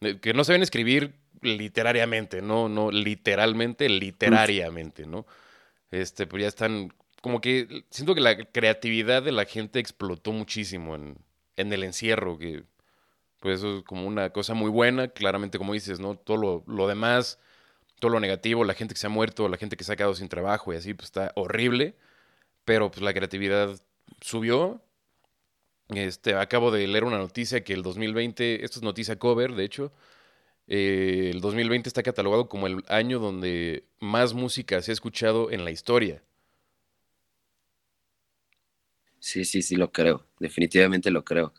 Eh, 0.00 0.18
que 0.20 0.34
no 0.34 0.44
saben 0.44 0.62
escribir 0.62 1.14
literariamente, 1.42 2.42
no, 2.42 2.68
no 2.68 2.90
literalmente, 2.90 3.88
literariamente, 3.88 5.06
¿no? 5.06 5.26
Este, 5.90 6.26
pues 6.26 6.42
ya 6.42 6.48
están, 6.48 6.92
como 7.22 7.40
que 7.40 7.84
siento 7.90 8.14
que 8.14 8.20
la 8.20 8.36
creatividad 8.36 9.22
de 9.22 9.32
la 9.32 9.44
gente 9.44 9.78
explotó 9.78 10.32
muchísimo 10.32 10.94
en, 10.94 11.16
en 11.56 11.72
el 11.72 11.84
encierro, 11.84 12.38
que 12.38 12.64
pues 13.40 13.58
eso 13.58 13.78
es 13.78 13.84
como 13.84 14.06
una 14.06 14.30
cosa 14.30 14.54
muy 14.54 14.70
buena, 14.70 15.08
claramente 15.08 15.58
como 15.58 15.72
dices, 15.72 16.00
¿no? 16.00 16.16
Todo 16.16 16.62
lo, 16.66 16.86
demás, 16.88 17.38
todo 18.00 18.10
lo 18.12 18.20
negativo, 18.20 18.64
la 18.64 18.74
gente 18.74 18.94
que 18.94 19.00
se 19.00 19.06
ha 19.06 19.10
muerto, 19.10 19.48
la 19.48 19.56
gente 19.56 19.76
que 19.76 19.84
se 19.84 19.92
ha 19.92 19.96
quedado 19.96 20.14
sin 20.14 20.28
trabajo 20.28 20.72
y 20.72 20.76
así, 20.76 20.94
pues 20.94 21.06
está 21.06 21.32
horrible, 21.36 21.96
pero 22.64 22.90
pues 22.90 23.02
la 23.02 23.14
creatividad 23.14 23.80
subió. 24.20 24.82
Este, 25.90 26.34
acabo 26.34 26.72
de 26.72 26.86
leer 26.88 27.04
una 27.04 27.18
noticia 27.18 27.62
que 27.62 27.72
el 27.72 27.82
2020, 27.82 28.64
esto 28.64 28.80
es 28.80 28.82
noticia 28.82 29.18
cover, 29.18 29.54
de 29.54 29.64
hecho, 29.64 29.92
eh, 30.68 31.30
el 31.32 31.40
2020 31.40 31.88
está 31.88 32.02
catalogado 32.02 32.48
como 32.48 32.66
el 32.66 32.84
año 32.88 33.18
donde 33.18 33.84
más 34.00 34.34
música 34.34 34.82
se 34.82 34.92
ha 34.92 34.94
escuchado 34.94 35.50
en 35.50 35.64
la 35.64 35.70
historia. 35.70 36.22
Sí, 39.18 39.44
sí, 39.44 39.62
sí, 39.62 39.76
lo 39.76 39.90
creo, 39.90 40.24
definitivamente 40.38 41.10
lo 41.10 41.24
creo 41.24 41.52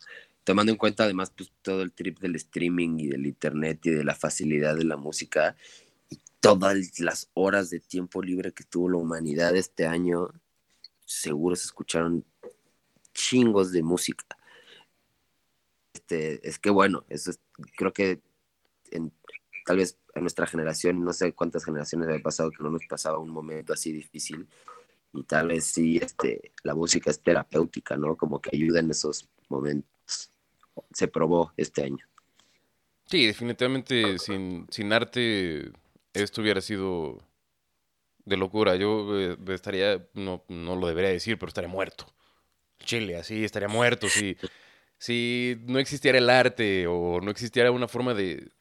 tomando 0.47 0.71
en 0.71 0.77
cuenta 0.77 1.03
además 1.03 1.29
pues, 1.35 1.51
todo 1.61 1.81
el 1.81 1.91
trip 1.91 2.19
del 2.19 2.37
streaming 2.37 2.99
y 2.99 3.07
del 3.07 3.25
internet 3.25 3.85
y 3.85 3.89
de 3.89 4.05
la 4.05 4.15
facilidad 4.15 4.77
de 4.77 4.85
la 4.85 4.95
música 4.95 5.57
y 6.09 6.17
todas 6.39 7.01
las 7.01 7.29
horas 7.33 7.69
de 7.69 7.81
tiempo 7.81 8.23
libre 8.23 8.53
que 8.53 8.63
tuvo 8.63 8.87
la 8.87 8.95
humanidad 8.95 9.57
este 9.57 9.85
año, 9.85 10.29
seguro 11.05 11.57
se 11.57 11.65
escucharon 11.65 12.23
chingos 13.13 13.73
de 13.73 13.83
música. 13.83 14.25
Este, 15.93 16.47
es 16.47 16.57
que 16.59 16.69
bueno, 16.69 17.03
eso 17.09 17.31
creo 17.75 17.91
que 17.91 18.21
en, 18.91 19.11
tal 19.65 19.77
vez 19.77 19.97
a 20.15 20.19
nuestra 20.19 20.47
generación, 20.47 21.03
no 21.03 21.13
sé 21.13 21.33
cuántas 21.33 21.65
generaciones 21.65 22.07
había 22.07 22.23
pasado 22.23 22.51
que 22.51 22.63
no 22.63 22.69
nos 22.69 22.85
pasaba 22.87 23.19
un 23.19 23.29
momento 23.29 23.73
así 23.73 23.91
difícil 23.91 24.47
y 25.13 25.23
tal 25.23 25.49
vez 25.49 25.65
sí, 25.65 25.97
este, 25.97 26.51
la 26.63 26.75
música 26.75 27.09
es 27.09 27.21
terapéutica, 27.21 27.97
¿no? 27.97 28.15
Como 28.15 28.39
que 28.41 28.55
ayuda 28.55 28.79
en 28.79 28.91
esos 28.91 29.27
momentos 29.49 30.31
se 30.93 31.07
probó 31.07 31.53
este 31.57 31.83
año. 31.83 32.05
Sí, 33.05 33.25
definitivamente 33.25 34.19
sin, 34.19 34.67
sin 34.69 34.91
arte 34.93 35.71
esto 36.13 36.41
hubiera 36.41 36.61
sido 36.61 37.19
de 38.25 38.37
locura. 38.37 38.75
Yo 38.75 39.17
eh, 39.19 39.37
estaría, 39.47 40.07
no, 40.13 40.43
no 40.49 40.75
lo 40.75 40.87
debería 40.87 41.09
decir, 41.09 41.37
pero 41.37 41.47
estaría 41.47 41.69
muerto. 41.69 42.05
Chile, 42.79 43.17
así 43.17 43.43
estaría 43.43 43.69
muerto. 43.69 44.07
Si, 44.09 44.37
si 44.97 45.57
no 45.65 45.79
existiera 45.79 46.17
el 46.17 46.29
arte 46.29 46.85
o 46.87 47.21
no 47.21 47.31
existiera 47.31 47.71
una 47.71 47.87
forma 47.87 48.13
de 48.13 48.51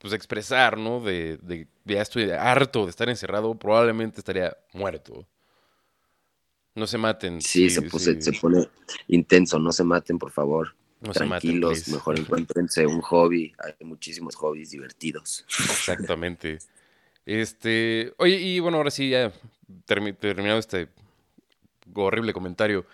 pues, 0.00 0.12
expresar, 0.12 0.78
¿no? 0.78 1.00
De, 1.00 1.38
de 1.42 1.68
ya 1.84 2.02
estoy 2.02 2.30
harto 2.30 2.84
de 2.84 2.90
estar 2.90 3.08
encerrado, 3.08 3.54
probablemente 3.54 4.20
estaría 4.20 4.56
muerto. 4.72 5.26
No 6.74 6.86
se 6.86 6.98
maten. 6.98 7.40
Sí, 7.40 7.68
se, 7.68 7.88
se 8.22 8.32
pone 8.32 8.68
intenso, 9.08 9.58
no 9.58 9.72
se 9.72 9.84
maten, 9.84 10.18
por 10.18 10.30
favor. 10.30 10.74
Tranquilos, 11.12 11.88
mejor 11.88 12.18
encuéntrense 12.18 12.86
un 12.86 13.00
hobby. 13.00 13.54
Hay 13.58 13.86
muchísimos 13.86 14.34
hobbies 14.36 14.70
divertidos. 14.70 15.46
Exactamente. 15.48 16.58
Este, 17.24 18.12
oye, 18.18 18.36
y 18.36 18.60
bueno, 18.60 18.78
ahora 18.78 18.90
sí, 18.90 19.10
ya 19.10 19.32
terminado 19.86 20.58
este 20.58 20.88
horrible 21.94 22.32
comentario. 22.32 22.86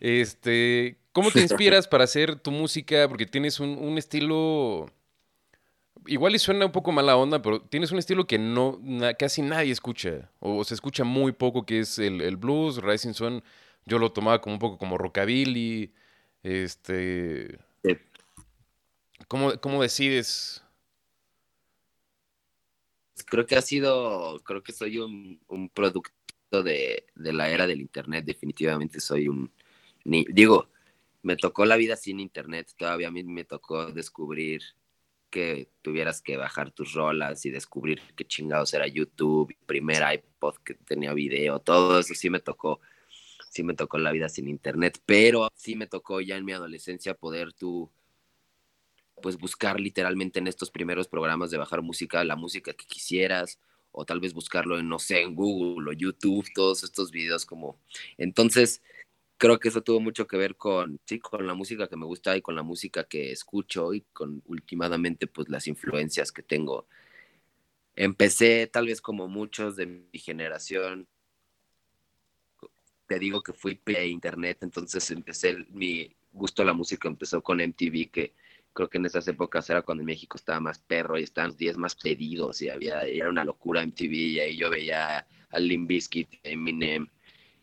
Este, 0.00 0.98
¿cómo 1.12 1.30
te 1.30 1.40
inspiras 1.42 1.86
para 1.86 2.04
hacer 2.04 2.36
tu 2.36 2.50
música? 2.50 3.08
Porque 3.08 3.26
tienes 3.26 3.60
un, 3.60 3.96
estilo. 3.96 4.90
Igual 6.06 6.34
y 6.34 6.38
suena 6.38 6.66
un 6.66 6.72
poco 6.72 6.92
mala 6.92 7.16
onda, 7.16 7.40
pero 7.42 7.60
tienes 7.60 7.92
un 7.92 7.98
estilo 7.98 8.26
que 8.26 8.38
no 8.38 8.80
casi 9.18 9.42
nadie 9.42 9.72
escucha. 9.72 10.30
O 10.40 10.64
se 10.64 10.74
escucha 10.74 11.04
muy 11.04 11.32
poco, 11.32 11.64
que 11.64 11.80
es 11.80 11.98
el, 11.98 12.20
el 12.20 12.36
blues. 12.36 12.82
Rising 12.82 13.12
Sun, 13.12 13.42
yo 13.86 13.98
lo 13.98 14.12
tomaba 14.12 14.40
como 14.40 14.54
un 14.54 14.58
poco 14.58 14.78
como 14.78 14.98
rockabilly. 14.98 15.92
Este. 16.42 17.58
¿cómo, 19.28 19.82
decides? 19.82 20.62
Creo 23.26 23.46
que 23.46 23.56
ha 23.56 23.62
sido. 23.62 24.40
Creo 24.44 24.62
que 24.62 24.72
soy 24.72 24.98
un, 24.98 25.70
producto 25.72 26.62
de, 26.62 27.06
la 27.14 27.48
era 27.48 27.66
del 27.66 27.80
internet. 27.80 28.24
Definitivamente 28.24 29.00
soy 29.00 29.28
un. 29.28 29.50
digo, 30.04 30.68
me 31.22 31.36
tocó 31.36 31.64
la 31.64 31.76
vida 31.76 31.96
sin 31.96 32.20
internet. 32.20 32.72
Todavía 32.76 33.08
a 33.08 33.12
mí 33.12 33.22
me 33.24 33.44
tocó 33.44 33.92
descubrir 33.92 34.62
que 35.32 35.70
tuvieras 35.82 36.22
que 36.22 36.36
bajar 36.36 36.70
tus 36.70 36.92
rolas 36.92 37.44
y 37.46 37.50
descubrir 37.50 38.00
qué 38.14 38.24
chingados 38.24 38.72
era 38.74 38.86
YouTube, 38.86 39.56
primer 39.66 40.02
iPod 40.14 40.56
que 40.58 40.74
tenía 40.74 41.12
video, 41.14 41.58
todo 41.58 41.98
eso 41.98 42.14
sí 42.14 42.30
me 42.30 42.38
tocó 42.38 42.80
sí 43.50 43.62
me 43.64 43.74
tocó 43.74 43.98
la 43.98 44.12
vida 44.12 44.28
sin 44.28 44.48
internet, 44.48 45.02
pero 45.04 45.48
sí 45.54 45.74
me 45.76 45.86
tocó 45.86 46.20
ya 46.20 46.36
en 46.36 46.44
mi 46.44 46.52
adolescencia 46.52 47.14
poder 47.14 47.52
tú 47.52 47.90
pues 49.20 49.38
buscar 49.38 49.80
literalmente 49.80 50.38
en 50.38 50.46
estos 50.48 50.70
primeros 50.70 51.08
programas 51.08 51.50
de 51.50 51.58
bajar 51.58 51.82
música, 51.82 52.24
la 52.24 52.36
música 52.36 52.72
que 52.72 52.86
quisieras, 52.86 53.58
o 53.92 54.04
tal 54.04 54.20
vez 54.20 54.32
buscarlo 54.32 54.78
en, 54.78 54.88
no 54.88 54.98
sé, 54.98 55.22
en 55.22 55.34
Google 55.34 55.90
o 55.90 55.92
YouTube, 55.92 56.46
todos 56.54 56.82
estos 56.82 57.10
videos 57.10 57.44
como... 57.46 57.78
Entonces, 58.16 58.82
creo 59.42 59.58
que 59.58 59.70
eso 59.70 59.82
tuvo 59.82 59.98
mucho 59.98 60.28
que 60.28 60.36
ver 60.36 60.54
con, 60.56 61.00
sí, 61.04 61.18
con 61.18 61.44
la 61.48 61.54
música 61.54 61.88
que 61.88 61.96
me 61.96 62.06
gusta 62.06 62.36
y 62.36 62.42
con 62.42 62.54
la 62.54 62.62
música 62.62 63.02
que 63.02 63.32
escucho 63.32 63.92
y 63.92 64.02
con 64.12 64.40
últimamente, 64.46 65.26
pues 65.26 65.48
las 65.48 65.66
influencias 65.66 66.30
que 66.30 66.44
tengo. 66.44 66.86
Empecé 67.96 68.68
tal 68.68 68.86
vez 68.86 69.00
como 69.00 69.26
muchos 69.26 69.74
de 69.74 69.86
mi 69.86 70.18
generación, 70.20 71.08
te 73.08 73.18
digo 73.18 73.42
que 73.42 73.52
fui 73.52 73.74
pre 73.74 74.06
internet, 74.06 74.58
entonces 74.62 75.10
empecé 75.10 75.66
mi 75.70 76.14
gusto 76.32 76.62
a 76.62 76.64
la 76.66 76.72
música 76.72 77.08
empezó 77.08 77.42
con 77.42 77.60
MTV 77.60 78.10
que 78.12 78.34
creo 78.72 78.88
que 78.88 78.98
en 78.98 79.06
esas 79.06 79.26
épocas 79.26 79.68
era 79.68 79.82
cuando 79.82 80.02
en 80.02 80.06
México 80.06 80.36
estaba 80.36 80.60
más 80.60 80.78
perro 80.78 81.18
y 81.18 81.24
estaban 81.24 81.50
los 81.50 81.58
días 81.58 81.76
más 81.76 81.96
pedidos 81.96 82.62
y 82.62 82.68
había, 82.68 83.02
era 83.02 83.28
una 83.28 83.44
locura 83.44 83.82
MTV 83.82 84.12
y 84.12 84.40
ahí 84.40 84.56
yo 84.56 84.70
veía 84.70 85.26
a 85.50 85.58
Limp 85.58 85.88
Bizkit, 85.88 86.32
a 86.44 86.48
Eminem 86.48 87.08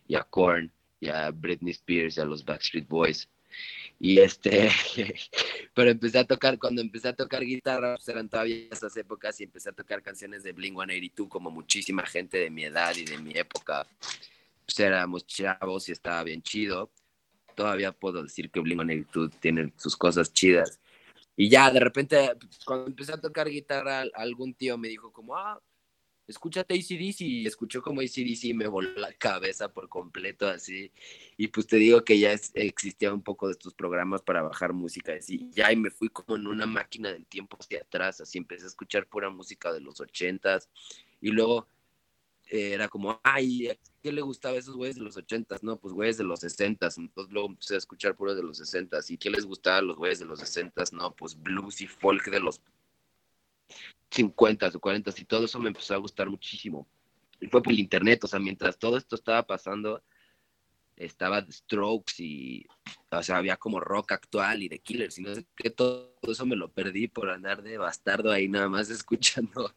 y 0.10 0.16
a 0.16 0.24
Korn 0.24 0.74
y 1.00 1.10
Britney 1.34 1.72
Spears 1.72 2.18
y 2.18 2.22
los 2.22 2.44
Backstreet 2.44 2.88
Boys. 2.88 3.30
Y 4.00 4.20
este, 4.20 4.70
pero 5.74 5.90
empecé 5.90 6.20
a 6.20 6.24
tocar, 6.24 6.58
cuando 6.58 6.82
empecé 6.82 7.10
a 7.10 7.16
tocar 7.16 7.44
guitarra, 7.44 7.96
pues 7.96 8.08
eran 8.08 8.30
todavía 8.30 8.68
esas 8.72 8.96
épocas 8.96 9.40
y 9.40 9.44
empecé 9.44 9.70
a 9.70 9.74
tocar 9.74 10.02
canciones 10.02 10.44
de 10.44 10.54
Blink 10.54 10.76
182 10.76 11.30
como 11.30 11.52
muchísima 11.52 12.06
gente 12.06 12.38
de 12.38 12.50
mi 12.50 12.64
edad 12.64 12.96
y 12.96 13.06
de 13.06 13.18
mi 13.18 13.32
época. 13.36 13.86
Pues 14.66 14.80
éramos 14.80 15.26
chavos 15.26 15.90
y 15.90 15.92
estaba 15.92 16.24
bien 16.24 16.42
chido. 16.42 16.92
Todavía 17.56 17.92
puedo 17.92 18.24
decir 18.24 18.50
que 18.52 18.60
Blink 18.62 18.82
182 18.82 19.40
tiene 19.42 19.74
sus 19.78 19.98
cosas 19.98 20.32
chidas 20.32 20.80
y 21.42 21.48
ya, 21.48 21.72
de 21.72 21.80
repente, 21.80 22.34
cuando 22.66 22.88
empecé 22.88 23.14
a 23.14 23.22
tocar 23.22 23.48
guitarra, 23.50 24.04
algún 24.14 24.54
tío 24.56 24.78
me 24.78 24.90
dijo 24.90 25.14
como, 25.14 25.38
ah, 25.38 25.58
escúchate 26.30 26.76
ACDC. 26.76 27.22
Y 27.22 27.46
escuchó 27.46 27.82
como 27.82 28.02
ACDC 28.02 28.46
y 28.46 28.54
me 28.54 28.68
voló 28.68 28.90
la 28.98 29.12
cabeza 29.14 29.74
por 29.74 29.90
completo 29.90 30.48
así. 30.48 30.92
Y 31.38 31.48
pues 31.48 31.68
te 31.68 31.78
digo 31.78 32.04
que 32.04 32.20
ya 32.20 32.32
existía 32.54 33.14
un 33.14 33.22
poco 33.22 33.48
de 33.48 33.54
estos 33.54 33.74
programas 33.74 34.22
para 34.22 34.42
bajar 34.42 34.74
música 34.74 35.14
así. 35.14 35.50
Ya 35.52 35.72
y 35.72 35.76
me 35.76 35.90
fui 35.90 36.10
como 36.10 36.36
en 36.38 36.48
una 36.48 36.66
máquina 36.66 37.12
del 37.12 37.26
tiempo 37.26 37.58
hacia 37.60 37.82
atrás. 37.82 38.22
Así 38.22 38.38
empecé 38.38 38.66
a 38.66 38.68
escuchar 38.68 39.08
pura 39.08 39.30
música 39.30 39.74
de 39.74 39.82
los 39.82 40.00
ochentas. 40.00 40.70
Y 41.20 41.32
luego 41.32 41.68
era 42.52 42.88
como, 42.88 43.20
ay, 43.24 43.68
¿a 43.68 43.78
qué 44.02 44.12
le 44.12 44.22
gustaba 44.22 44.56
a 44.56 44.60
esos 44.60 44.76
güeyes 44.76 44.96
de 44.96 45.04
los 45.04 45.18
ochentas? 45.18 45.62
No, 45.62 45.78
pues 45.78 45.94
güeyes 45.94 46.18
de 46.18 46.24
los 46.24 46.40
sesentas. 46.40 46.98
Entonces 46.98 47.32
luego 47.32 47.50
empecé 47.50 47.76
a 47.76 47.80
escuchar 47.80 48.16
puro 48.16 48.34
de 48.34 48.44
los 48.44 48.58
sesentas. 48.58 49.12
¿Y 49.12 49.18
qué 49.18 49.30
les 49.30 49.46
gustaba 49.46 49.78
a 49.78 49.82
los 49.82 49.98
güeyes 49.98 50.20
de 50.20 50.26
los 50.26 50.40
sesentas? 50.40 50.94
No, 50.94 51.16
pues 51.16 51.40
blues 51.40 51.82
y 51.82 51.88
folk 51.88 52.30
de 52.30 52.40
los 52.40 52.62
cincuentas 54.12 54.76
o 54.76 54.80
cuarentas 54.80 55.20
y 55.20 55.26
todo 55.26 55.46
eso 55.46 55.60
me 55.60 55.70
empezó 55.70 55.94
a 55.94 55.98
gustar 55.98 56.30
muchísimo. 56.30 56.88
Y 57.40 57.48
fue 57.48 57.64
por 57.64 57.72
el 57.72 57.80
internet, 57.80 58.24
o 58.24 58.28
sea, 58.28 58.40
mientras 58.40 58.78
todo 58.78 58.98
esto 58.98 59.16
estaba 59.16 59.44
pasando, 59.44 60.04
estaba 60.98 61.44
The 61.44 61.52
Strokes 61.54 62.16
y, 62.20 62.68
o 63.12 63.24
sea, 63.24 63.38
había 63.38 63.56
como 63.56 63.80
rock 63.80 64.12
actual 64.12 64.62
y 64.62 64.70
The 64.70 64.80
Killers 64.80 65.18
y 65.18 65.22
no 65.22 65.34
sé 65.34 65.46
qué, 65.56 65.70
todo 65.70 66.14
eso 66.24 66.46
me 66.46 66.58
lo 66.58 66.70
perdí 66.70 67.08
por 67.08 67.30
andar 67.30 67.64
de 67.64 67.78
bastardo 67.78 68.32
ahí 68.32 68.50
nada 68.50 68.68
más 68.68 68.90
escuchando 68.90 69.74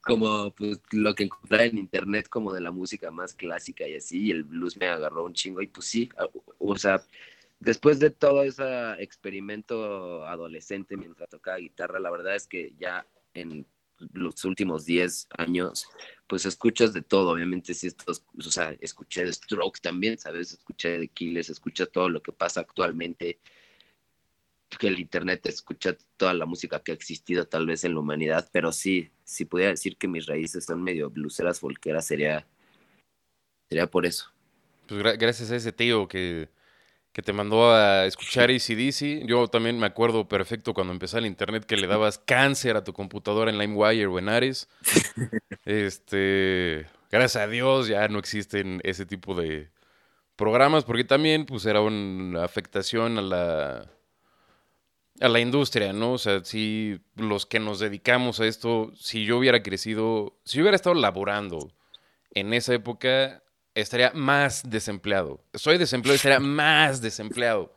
como 0.00 0.50
pues, 0.52 0.80
lo 0.90 1.14
que 1.14 1.24
encontraba 1.24 1.64
en 1.64 1.78
internet 1.78 2.28
como 2.28 2.52
de 2.52 2.60
la 2.60 2.72
música 2.72 3.10
más 3.10 3.34
clásica 3.34 3.86
y 3.86 3.96
así, 3.96 4.24
y 4.26 4.30
el 4.32 4.42
blues 4.44 4.76
me 4.76 4.88
agarró 4.88 5.24
un 5.24 5.34
chingo 5.34 5.62
y 5.62 5.68
pues 5.68 5.86
sí, 5.86 6.08
o 6.58 6.76
sea, 6.76 7.00
después 7.60 8.00
de 8.00 8.10
todo 8.10 8.42
ese 8.42 8.64
experimento 8.98 10.26
adolescente 10.26 10.96
mientras 10.96 11.28
tocaba 11.28 11.58
guitarra, 11.58 12.00
la 12.00 12.10
verdad 12.10 12.34
es 12.34 12.48
que 12.48 12.74
ya 12.78 13.06
en 13.34 13.66
los 14.12 14.44
últimos 14.44 14.84
10 14.84 15.28
años, 15.38 15.88
pues 16.26 16.46
escuchas 16.46 16.92
de 16.92 17.02
todo, 17.02 17.30
obviamente 17.30 17.74
si 17.74 17.86
estos, 17.86 18.24
o 18.38 18.50
sea, 18.50 18.76
escuché 18.80 19.24
de 19.24 19.32
Strokes 19.32 19.80
también, 19.80 20.18
¿sabes? 20.18 20.52
Escuché 20.52 20.98
de 20.98 21.08
Killers, 21.08 21.50
escucha 21.50 21.86
todo 21.86 22.08
lo 22.08 22.22
que 22.22 22.32
pasa 22.32 22.60
actualmente, 22.60 23.38
que 24.78 24.88
el 24.88 24.98
internet 24.98 25.46
escucha 25.46 25.96
toda 26.16 26.34
la 26.34 26.44
música 26.44 26.80
que 26.80 26.92
ha 26.92 26.94
existido 26.94 27.46
tal 27.46 27.66
vez 27.66 27.84
en 27.84 27.94
la 27.94 28.00
humanidad, 28.00 28.48
pero 28.52 28.72
sí, 28.72 29.10
si 29.24 29.44
pudiera 29.44 29.70
decir 29.70 29.96
que 29.96 30.08
mis 30.08 30.26
raíces 30.26 30.64
son 30.64 30.82
medio 30.82 31.10
bluseras, 31.10 31.60
folqueras, 31.60 32.06
sería, 32.06 32.46
sería 33.68 33.86
por 33.86 34.06
eso. 34.06 34.30
Pues 34.86 35.02
gracias 35.18 35.50
a 35.50 35.56
ese 35.56 35.72
tío 35.72 36.06
que 36.06 36.48
que 37.16 37.22
te 37.22 37.32
mandó 37.32 37.72
a 37.72 38.04
escuchar 38.04 38.50
ACDC. 38.50 39.26
Yo 39.26 39.48
también 39.48 39.78
me 39.78 39.86
acuerdo 39.86 40.28
perfecto 40.28 40.74
cuando 40.74 40.92
empecé 40.92 41.16
el 41.16 41.24
internet 41.24 41.64
que 41.64 41.78
le 41.78 41.86
dabas 41.86 42.18
cáncer 42.18 42.76
a 42.76 42.84
tu 42.84 42.92
computadora 42.92 43.50
en 43.50 43.56
LimeWire 43.56 44.06
o 44.06 44.18
en 44.18 44.28
Ares. 44.28 44.68
Este, 45.64 46.84
gracias 47.10 47.42
a 47.42 47.48
Dios 47.48 47.88
ya 47.88 48.06
no 48.08 48.18
existen 48.18 48.82
ese 48.84 49.06
tipo 49.06 49.34
de 49.34 49.70
programas 50.36 50.84
porque 50.84 51.04
también 51.04 51.46
pues 51.46 51.64
era 51.64 51.80
una 51.80 52.44
afectación 52.44 53.16
a 53.16 53.22
la 53.22 53.90
a 55.18 55.28
la 55.28 55.40
industria, 55.40 55.94
¿no? 55.94 56.12
O 56.12 56.18
sea, 56.18 56.44
si 56.44 57.00
los 57.14 57.46
que 57.46 57.60
nos 57.60 57.78
dedicamos 57.78 58.40
a 58.40 58.46
esto, 58.46 58.92
si 58.94 59.24
yo 59.24 59.38
hubiera 59.38 59.62
crecido, 59.62 60.38
si 60.44 60.58
yo 60.58 60.64
hubiera 60.64 60.76
estado 60.76 60.94
laborando 60.94 61.72
en 62.32 62.52
esa 62.52 62.74
época, 62.74 63.42
estaría 63.82 64.10
más 64.14 64.68
desempleado. 64.68 65.40
Soy 65.54 65.78
desempleado 65.78 66.14
y 66.14 66.16
estaría 66.16 66.40
más 66.40 67.00
desempleado. 67.00 67.72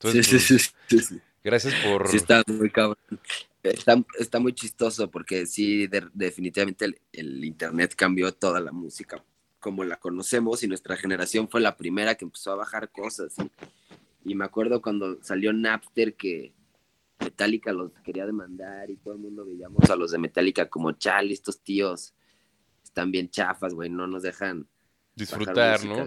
sí, 0.00 0.22
sí, 0.22 0.58
sí, 0.58 1.20
Gracias 1.42 1.74
por... 1.82 2.08
Sí, 2.08 2.18
está 2.18 2.42
muy 2.46 2.70
cabrón. 2.70 2.98
Está, 3.62 4.02
está 4.18 4.40
muy 4.40 4.52
chistoso 4.52 5.10
porque 5.10 5.46
sí, 5.46 5.88
definitivamente 6.12 6.86
el, 7.12 7.44
Internet 7.44 7.94
cambió 7.94 8.32
toda 8.32 8.60
la 8.60 8.72
música 8.72 9.22
como 9.58 9.84
la 9.84 9.96
conocemos 9.96 10.62
y 10.62 10.68
nuestra 10.68 10.96
generación 10.96 11.48
fue 11.48 11.60
la 11.60 11.76
primera 11.76 12.14
que 12.14 12.24
empezó 12.24 12.52
a 12.52 12.56
bajar 12.56 12.90
cosas. 12.90 13.34
Y 14.24 14.34
me 14.34 14.44
acuerdo 14.44 14.80
cuando 14.80 15.22
salió 15.22 15.52
Napster 15.52 16.14
que 16.14 16.52
Metallica 17.18 17.72
los 17.72 17.92
quería 18.02 18.24
demandar 18.24 18.90
y 18.90 18.96
todo 18.96 19.14
el 19.14 19.20
mundo 19.20 19.44
veíamos 19.44 19.90
a 19.90 19.96
los 19.96 20.10
de 20.10 20.18
Metallica 20.18 20.68
como, 20.70 20.92
chale, 20.92 21.34
estos 21.34 21.60
tíos 21.60 22.14
están 22.82 23.12
bien 23.12 23.28
chafas, 23.28 23.74
güey, 23.74 23.90
no 23.90 24.06
nos 24.06 24.22
dejan 24.22 24.66
disfrutar, 25.14 25.84
¿no? 25.84 26.06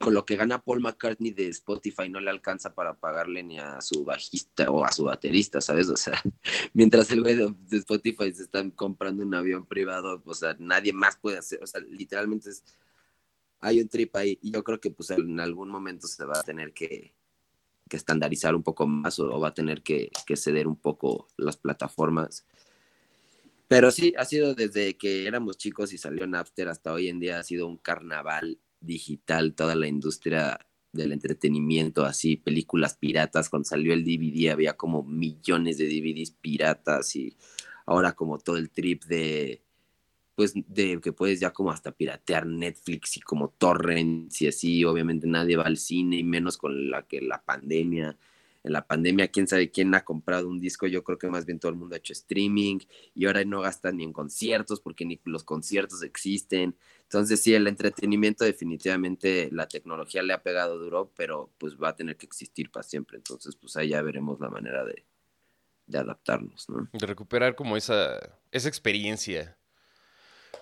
con 0.00 0.12
lo 0.12 0.24
que 0.24 0.36
gana 0.36 0.62
Paul 0.62 0.80
McCartney 0.80 1.30
de 1.30 1.48
Spotify 1.48 2.08
no 2.08 2.20
le 2.20 2.30
alcanza 2.30 2.74
para 2.74 2.94
pagarle 2.94 3.42
ni 3.42 3.58
a 3.58 3.80
su 3.80 4.04
bajista 4.04 4.70
o 4.70 4.84
a 4.84 4.90
su 4.90 5.04
baterista, 5.04 5.60
¿sabes? 5.60 5.88
O 5.88 5.96
sea, 5.96 6.20
mientras 6.72 7.10
el 7.10 7.22
güey 7.22 7.36
de 7.36 7.76
Spotify 7.78 8.32
se 8.32 8.42
está 8.42 8.68
comprando 8.70 9.22
un 9.22 9.34
avión 9.34 9.66
privado, 9.66 10.22
o 10.24 10.34
sea, 10.34 10.56
nadie 10.58 10.92
más 10.92 11.16
puede 11.16 11.38
hacer, 11.38 11.62
o 11.62 11.66
sea, 11.66 11.80
literalmente 11.80 12.50
hay 13.60 13.80
un 13.80 13.88
trip 13.88 14.14
ahí 14.16 14.38
y 14.42 14.50
yo 14.50 14.64
creo 14.64 14.80
que 14.80 14.90
pues 14.90 15.10
en 15.10 15.40
algún 15.40 15.70
momento 15.70 16.06
se 16.06 16.24
va 16.24 16.38
a 16.38 16.42
tener 16.42 16.72
que, 16.72 17.14
que 17.88 17.96
estandarizar 17.96 18.54
un 18.54 18.62
poco 18.62 18.86
más 18.86 19.18
o, 19.20 19.40
va 19.40 19.48
a 19.48 19.54
tener 19.54 19.82
que, 19.82 20.10
que, 20.26 20.36
ceder 20.36 20.66
un 20.66 20.76
poco 20.76 21.28
las 21.36 21.56
plataformas. 21.56 22.44
Pero 23.68 23.90
sí, 23.90 24.12
ha 24.18 24.24
sido 24.24 24.54
desde 24.54 24.96
que 24.98 25.26
éramos 25.26 25.56
chicos 25.56 25.92
y 25.92 25.98
salió 25.98 26.26
Napster 26.26 26.68
hasta 26.68 26.92
hoy 26.92 27.08
en 27.08 27.20
día 27.20 27.38
ha 27.38 27.42
sido 27.42 27.66
un 27.66 27.78
carnaval 27.78 28.58
digital, 28.84 29.54
toda 29.54 29.74
la 29.74 29.86
industria 29.86 30.58
del 30.92 31.12
entretenimiento, 31.12 32.04
así, 32.04 32.36
películas 32.36 32.96
piratas, 32.96 33.50
cuando 33.50 33.68
salió 33.68 33.92
el 33.92 34.04
DVD 34.04 34.50
había 34.50 34.76
como 34.76 35.02
millones 35.02 35.78
de 35.78 35.88
DVDs 35.88 36.30
piratas 36.30 37.16
y 37.16 37.36
ahora 37.86 38.12
como 38.12 38.38
todo 38.38 38.56
el 38.56 38.70
trip 38.70 39.04
de, 39.04 39.62
pues, 40.34 40.54
de 40.54 41.00
que 41.00 41.12
puedes 41.12 41.40
ya 41.40 41.52
como 41.52 41.70
hasta 41.70 41.92
piratear 41.92 42.46
Netflix 42.46 43.16
y 43.16 43.20
como 43.20 43.48
torrents 43.50 44.40
y 44.42 44.48
así, 44.48 44.84
obviamente 44.84 45.26
nadie 45.26 45.56
va 45.56 45.64
al 45.64 45.76
cine 45.76 46.16
y 46.16 46.24
menos 46.24 46.56
con 46.56 46.90
la 46.90 47.02
que 47.02 47.20
la 47.20 47.42
pandemia, 47.42 48.16
en 48.64 48.72
la 48.72 48.86
pandemia, 48.86 49.28
quién 49.28 49.46
sabe 49.46 49.70
quién 49.70 49.94
ha 49.94 50.04
comprado 50.04 50.48
un 50.48 50.58
disco, 50.58 50.86
yo 50.86 51.04
creo 51.04 51.18
que 51.18 51.28
más 51.28 51.44
bien 51.44 51.60
todo 51.60 51.70
el 51.70 51.76
mundo 51.76 51.94
ha 51.94 51.98
hecho 51.98 52.14
streaming 52.14 52.78
y 53.14 53.26
ahora 53.26 53.44
no 53.44 53.60
gastan 53.60 53.98
ni 53.98 54.04
en 54.04 54.12
conciertos 54.12 54.80
porque 54.80 55.04
ni 55.04 55.20
los 55.24 55.44
conciertos 55.44 56.02
existen. 56.02 56.74
Entonces 57.02 57.42
sí, 57.42 57.54
el 57.54 57.66
entretenimiento 57.66 58.42
definitivamente 58.44 59.50
la 59.52 59.68
tecnología 59.68 60.22
le 60.22 60.32
ha 60.32 60.42
pegado 60.42 60.78
duro, 60.78 61.12
pero 61.14 61.50
pues 61.58 61.76
va 61.76 61.90
a 61.90 61.96
tener 61.96 62.16
que 62.16 62.24
existir 62.24 62.70
para 62.70 62.82
siempre. 62.82 63.18
Entonces 63.18 63.54
pues 63.54 63.76
ahí 63.76 63.90
ya 63.90 64.00
veremos 64.00 64.40
la 64.40 64.48
manera 64.48 64.82
de, 64.82 65.04
de 65.86 65.98
adaptarnos, 65.98 66.66
¿no? 66.70 66.88
De 66.90 67.06
recuperar 67.06 67.54
como 67.56 67.76
esa, 67.76 68.18
esa 68.50 68.68
experiencia. 68.68 69.58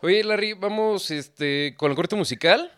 Oye, 0.00 0.24
Larry, 0.24 0.54
vamos 0.54 1.12
este, 1.12 1.76
con 1.78 1.92
el 1.92 1.96
corte 1.96 2.16
musical. 2.16 2.72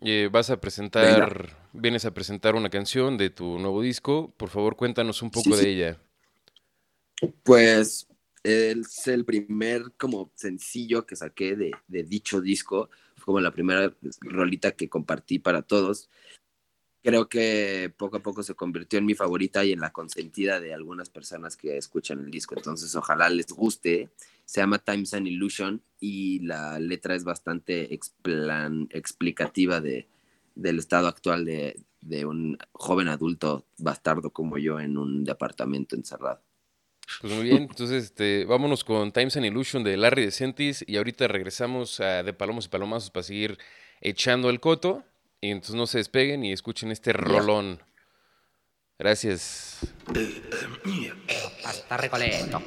Eh, 0.00 0.28
vas 0.30 0.50
a 0.50 0.60
presentar, 0.60 1.56
vienes 1.72 2.04
a 2.04 2.12
presentar 2.12 2.54
una 2.54 2.70
canción 2.70 3.16
de 3.16 3.30
tu 3.30 3.58
nuevo 3.58 3.80
disco. 3.80 4.32
Por 4.36 4.50
favor, 4.50 4.76
cuéntanos 4.76 5.22
un 5.22 5.30
poco 5.30 5.56
de 5.56 5.68
ella. 5.68 6.00
Pues 7.42 8.06
es 8.42 9.08
el 9.08 9.24
primer 9.24 9.92
como 9.96 10.30
sencillo 10.34 11.06
que 11.06 11.16
saqué 11.16 11.56
de, 11.56 11.72
de 11.88 12.02
dicho 12.04 12.40
disco 12.40 12.90
como 13.24 13.40
la 13.40 13.50
primera 13.50 13.92
rolita 14.20 14.72
que 14.72 14.88
compartí 14.88 15.38
para 15.38 15.62
todos. 15.62 16.08
Creo 17.02 17.28
que 17.28 17.92
poco 17.96 18.18
a 18.18 18.22
poco 18.22 18.42
se 18.42 18.54
convirtió 18.54 18.98
en 18.98 19.06
mi 19.06 19.14
favorita 19.14 19.64
y 19.64 19.72
en 19.72 19.80
la 19.80 19.92
consentida 19.92 20.60
de 20.60 20.74
algunas 20.74 21.10
personas 21.10 21.56
que 21.56 21.76
escuchan 21.76 22.20
el 22.20 22.30
disco. 22.30 22.54
Entonces, 22.56 22.94
ojalá 22.94 23.28
les 23.28 23.46
guste. 23.48 24.10
Se 24.46 24.60
llama 24.60 24.78
Times 24.78 25.12
and 25.12 25.26
Illusion 25.26 25.82
y 26.00 26.40
la 26.40 26.78
letra 26.78 27.14
es 27.14 27.24
bastante 27.24 27.92
explicativa 27.92 29.80
de, 29.80 30.08
del 30.54 30.78
estado 30.78 31.08
actual 31.08 31.44
de, 31.44 31.78
de 32.00 32.24
un 32.24 32.56
joven 32.72 33.08
adulto 33.08 33.66
bastardo 33.78 34.30
como 34.30 34.56
yo 34.56 34.80
en 34.80 34.96
un 34.96 35.24
departamento 35.24 35.94
encerrado. 35.96 36.40
Pues 37.20 37.32
muy 37.32 37.44
bien, 37.44 37.62
entonces 37.70 38.04
este, 38.04 38.44
vámonos 38.44 38.82
con 38.82 39.12
Times 39.12 39.36
and 39.36 39.46
Illusion 39.46 39.84
de 39.84 39.96
Larry 39.96 40.24
DeSantis 40.24 40.84
y 40.86 40.96
ahorita 40.96 41.28
regresamos 41.28 42.00
a 42.00 42.22
De 42.22 42.32
Palomos 42.32 42.66
y 42.66 42.68
Palomazos 42.68 43.10
para 43.10 43.22
seguir 43.22 43.58
echando 44.00 44.50
el 44.50 44.60
coto. 44.60 45.04
Y 45.40 45.50
entonces 45.50 45.76
no 45.76 45.86
se 45.86 45.98
despeguen 45.98 46.44
y 46.44 46.52
escuchen 46.52 46.90
este 46.90 47.12
rolón. 47.12 47.80
Gracias. 48.98 49.78
Pasta 51.62 51.96
Ricoleto. 51.96 52.62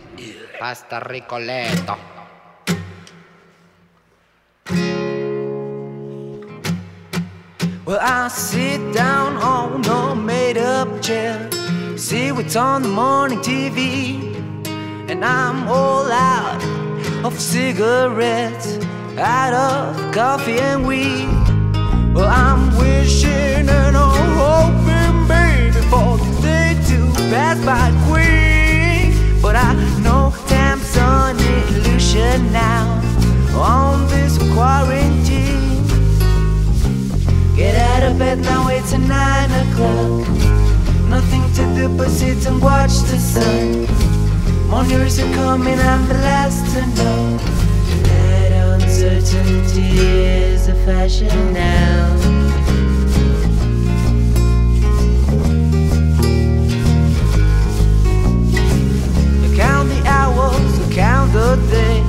Pasta 0.59 0.99
Ricoleto. 0.99 1.97
Well, 7.85 7.99
I 8.01 8.27
sit 8.29 8.93
down 8.93 9.37
on 9.37 9.83
a 9.85 10.15
made 10.15 10.59
up 10.59 11.01
chair. 11.01 11.49
See 11.97 12.31
what's 12.31 12.55
on 12.55 12.83
the 12.83 12.89
morning 12.89 13.39
TV. 13.39 14.29
and 15.09 15.25
I'm 15.25 15.67
all 15.67 16.11
out 16.11 16.63
of 17.25 17.39
cigarettes, 17.39 18.77
out 19.17 19.53
of 19.53 20.13
coffee 20.13 20.59
and 20.59 20.87
weed. 20.87 21.27
Well, 22.13 22.27
I'm 22.27 22.77
wishing 22.77 23.67
and 23.67 23.97
I'm 23.97 24.37
hoping, 24.37 24.85
baby, 24.85 24.88
for 25.89 26.17
the 26.17 26.41
day 26.41 26.77
to 26.89 26.97
pass 27.31 27.57
by 27.65 27.89
quick. 28.07 29.13
But 29.41 29.55
I 29.55 29.73
know 30.03 30.33
time's 30.47 30.95
an 30.97 31.37
illusion 31.39 32.51
now 32.51 33.01
on 33.55 34.07
this 34.07 34.37
quarantine. 34.53 35.83
Get 37.55 37.75
out 37.75 38.03
of 38.11 38.19
bed 38.19 38.39
now, 38.39 38.67
it's 38.69 38.93
nine 38.93 39.51
o'clock. 39.63 40.27
Nothing 41.09 41.45
to 41.57 41.63
do 41.75 41.97
but 41.97 42.09
sit 42.09 42.45
and 42.45 42.61
watch 42.61 42.95
the 43.09 43.17
sun. 43.17 43.87
More 44.69 44.83
news 44.85 45.19
are 45.19 45.33
coming, 45.33 45.79
I'm 45.79 46.07
the 46.07 46.13
last 46.13 46.61
to 46.73 46.81
know 46.97 47.37
that 48.03 48.51
uncertainty 48.81 49.97
is 49.97 50.67
a 50.67 50.75
fashion 50.85 51.53
now. 51.53 52.38
Hours, 60.39 60.79
I 60.79 60.93
count 60.93 61.33
the 61.33 61.55
days. 61.69 62.05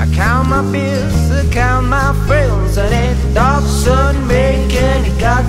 I 0.00 0.06
count 0.14 0.48
my 0.48 0.62
bills, 0.72 1.30
I 1.30 1.48
count 1.52 1.88
my 1.88 2.12
friends, 2.26 2.76
and 2.76 2.92
it 2.92 3.34
doesn't 3.34 4.26
make 4.26 4.72
any 4.74 5.10
goddamn 5.20 5.41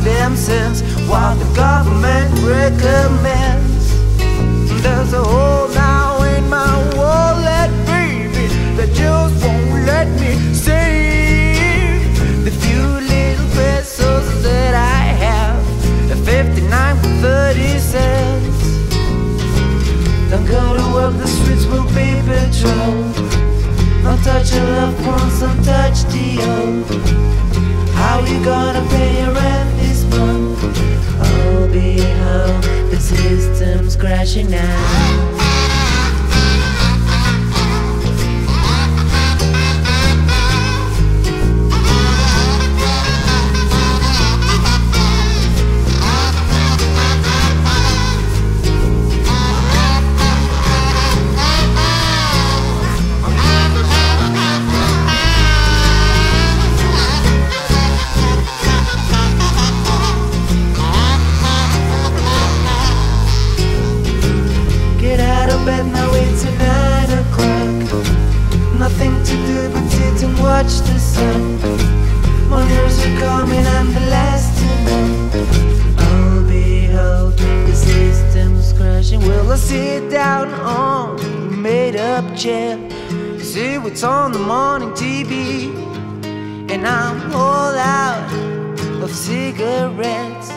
sit 79.74 80.08
down 80.12 80.54
on 80.54 81.20
a 81.20 81.58
made 81.68 81.96
up 81.96 82.26
chair? 82.38 82.78
See 83.40 83.80
what's 83.80 84.04
on 84.04 84.32
the 84.32 84.44
morning 84.54 84.92
TV. 84.92 85.32
And 86.74 86.82
I'm 86.88 87.18
all 87.34 87.74
out 87.76 88.32
of 89.04 89.10
cigarettes, 89.10 90.50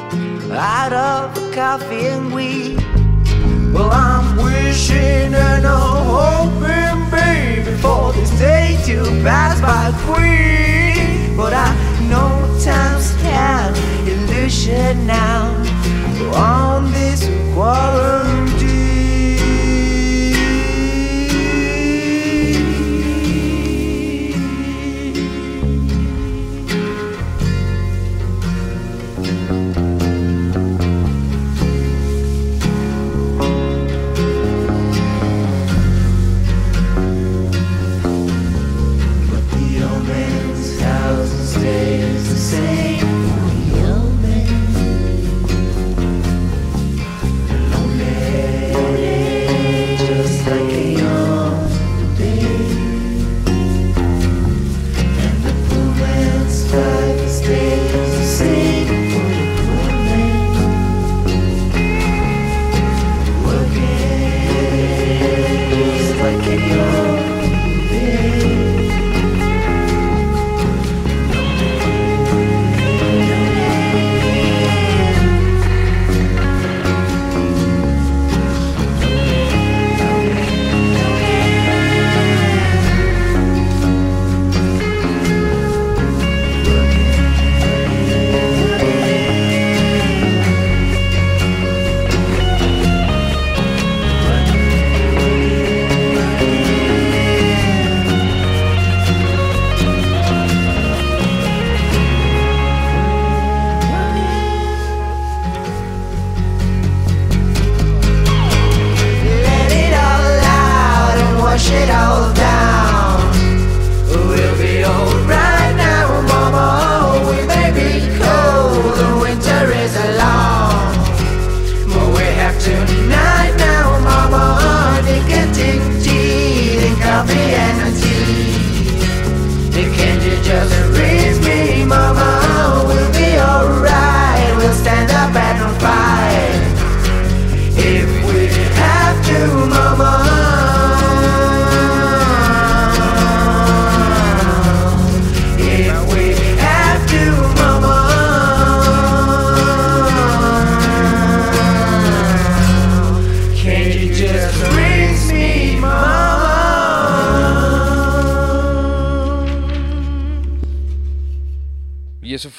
out 0.52 0.92
of 0.92 1.22
coffee 1.54 2.06
and 2.14 2.26
weed. 2.34 2.76
Well, 3.72 3.90
I'm 3.90 4.36
wishing 4.36 5.32
and 5.48 5.64
I'm 5.66 6.04
hoping, 6.18 6.98
baby, 7.10 7.72
for 7.82 8.12
this 8.12 8.32
day 8.38 8.78
to 8.88 8.96
pass 9.24 9.56
by 9.66 9.86
quick. 10.04 11.36
But 11.38 11.52
I 11.66 11.70
know 12.10 12.30
time's 12.62 13.08
an 13.24 13.72
illusion 14.12 15.06
now 15.06 15.40
on 16.34 16.92
this 16.92 17.20
quarantine. 17.54 18.65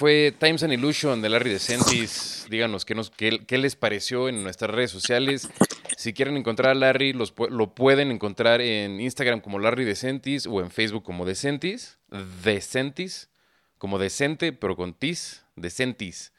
Fue 0.07 0.33
Times 0.39 0.63
and 0.63 0.71
Illusion 0.71 1.21
de 1.21 1.27
Larry 1.27 1.49
DeSantis. 1.49 2.47
Díganos 2.49 2.85
qué, 2.85 2.95
nos, 2.95 3.09
qué, 3.09 3.41
qué 3.45 3.57
les 3.57 3.75
pareció 3.75 4.29
en 4.29 4.41
nuestras 4.41 4.71
redes 4.71 4.89
sociales. 4.89 5.49
Si 5.97 6.13
quieren 6.13 6.37
encontrar 6.37 6.71
a 6.71 6.75
Larry, 6.75 7.11
los, 7.11 7.33
lo 7.49 7.75
pueden 7.75 8.09
encontrar 8.11 8.61
en 8.61 9.01
Instagram 9.01 9.41
como 9.41 9.59
Larry 9.59 9.83
DeSantis 9.83 10.47
o 10.47 10.61
en 10.61 10.71
Facebook 10.71 11.03
como 11.03 11.25
DeSantis. 11.25 11.97
DeSantis, 12.41 13.29
como 13.77 13.99
decente, 13.99 14.53
pero 14.53 14.77
con 14.77 14.93
tis. 14.93 15.43
DeSantis. 15.57 16.31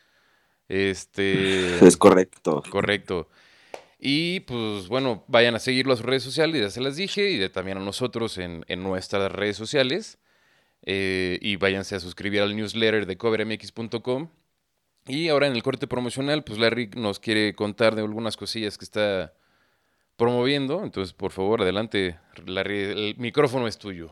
Este. 0.70 1.76
Es 1.86 1.98
correcto. 1.98 2.62
Correcto. 2.70 3.28
Y 3.98 4.40
pues 4.40 4.88
bueno, 4.88 5.24
vayan 5.28 5.56
a 5.56 5.58
seguirlo 5.58 5.92
a 5.92 5.96
sus 5.96 6.06
redes 6.06 6.22
sociales, 6.22 6.58
ya 6.58 6.70
se 6.70 6.80
las 6.80 6.96
dije, 6.96 7.32
y 7.32 7.48
también 7.50 7.76
a 7.76 7.80
nosotros 7.80 8.38
en, 8.38 8.64
en 8.68 8.82
nuestras 8.82 9.30
redes 9.30 9.58
sociales. 9.58 10.16
Eh, 10.90 11.38
y 11.42 11.56
váyanse 11.56 11.96
a 11.96 12.00
suscribir 12.00 12.40
al 12.40 12.56
newsletter 12.56 13.04
de 13.04 13.18
covermx.com. 13.18 14.30
Y 15.06 15.28
ahora 15.28 15.46
en 15.46 15.52
el 15.52 15.62
corte 15.62 15.86
promocional, 15.86 16.44
pues 16.44 16.58
Larry 16.58 16.88
nos 16.96 17.20
quiere 17.20 17.54
contar 17.54 17.94
de 17.94 18.00
algunas 18.00 18.38
cosillas 18.38 18.78
que 18.78 18.86
está 18.86 19.34
promoviendo. 20.16 20.82
Entonces, 20.82 21.12
por 21.12 21.30
favor, 21.30 21.60
adelante, 21.60 22.18
Larry, 22.46 22.84
el 22.84 23.16
micrófono 23.18 23.68
es 23.68 23.76
tuyo. 23.76 24.10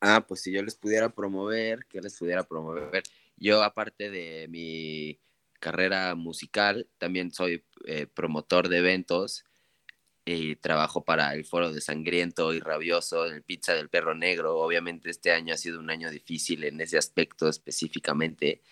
Ah, 0.00 0.24
pues 0.28 0.42
si 0.42 0.52
yo 0.52 0.62
les 0.62 0.76
pudiera 0.76 1.08
promover, 1.08 1.86
que 1.86 2.00
les 2.00 2.16
pudiera 2.16 2.44
promover? 2.44 3.02
Yo, 3.36 3.64
aparte 3.64 4.10
de 4.10 4.46
mi 4.46 5.18
carrera 5.58 6.14
musical, 6.14 6.88
también 6.98 7.32
soy 7.32 7.64
eh, 7.86 8.06
promotor 8.06 8.68
de 8.68 8.78
eventos 8.78 9.44
y 10.24 10.56
trabajo 10.56 11.04
para 11.04 11.34
el 11.34 11.44
Foro 11.44 11.72
de 11.72 11.80
Sangriento 11.80 12.54
y 12.54 12.60
Rabioso, 12.60 13.26
el 13.26 13.42
Pizza 13.42 13.74
del 13.74 13.90
Perro 13.90 14.14
Negro. 14.14 14.58
Obviamente 14.58 15.10
este 15.10 15.32
año 15.32 15.52
ha 15.52 15.58
sido 15.58 15.78
un 15.78 15.90
año 15.90 16.10
difícil 16.10 16.64
en 16.64 16.80
ese 16.80 16.96
aspecto 16.96 17.48
específicamente, 17.48 18.62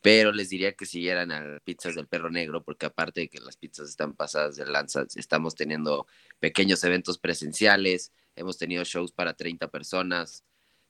pero 0.00 0.32
les 0.32 0.48
diría 0.50 0.74
que 0.74 0.86
siguieran 0.86 1.32
a 1.32 1.60
Pizzas 1.64 1.94
del 1.94 2.08
Perro 2.08 2.30
Negro, 2.30 2.62
porque 2.64 2.86
aparte 2.86 3.22
de 3.22 3.28
que 3.28 3.40
las 3.40 3.56
pizzas 3.56 3.88
están 3.90 4.14
pasadas 4.14 4.56
de 4.56 4.66
lanza, 4.66 5.06
estamos 5.16 5.54
teniendo 5.54 6.06
pequeños 6.38 6.82
eventos 6.84 7.18
presenciales, 7.18 8.12
hemos 8.36 8.56
tenido 8.56 8.84
shows 8.84 9.12
para 9.12 9.34
30 9.34 9.68
personas, 9.70 10.44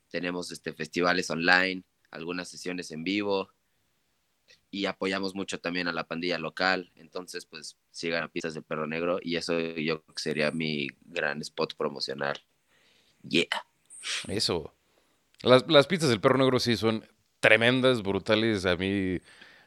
tenemos 0.08 0.52
este, 0.52 0.72
festivales 0.72 1.30
online, 1.30 1.84
algunas 2.10 2.48
sesiones 2.48 2.90
en 2.92 3.02
vivo, 3.04 3.50
y 4.70 4.86
apoyamos 4.86 5.34
mucho 5.34 5.58
también 5.60 5.88
a 5.88 5.92
la 5.92 6.06
pandilla 6.06 6.38
local. 6.38 6.90
Entonces, 6.96 7.46
pues 7.46 7.76
sigan 7.90 8.24
a 8.24 8.28
Pizzas 8.28 8.54
del 8.54 8.64
Perro 8.64 8.86
Negro 8.86 9.18
y 9.22 9.36
eso 9.36 9.58
yo 9.58 10.04
sería 10.16 10.50
mi 10.50 10.88
gran 11.04 11.40
spot 11.40 11.74
promocional. 11.76 12.38
Yeah. 13.22 13.48
Eso. 14.28 14.72
Las, 15.42 15.68
las 15.68 15.86
pizzas 15.86 16.10
del 16.10 16.20
Perro 16.20 16.38
Negro 16.38 16.58
sí 16.58 16.76
son 16.76 17.06
tremendas, 17.40 18.02
brutales. 18.02 18.66
A 18.66 18.76
mí 18.76 19.20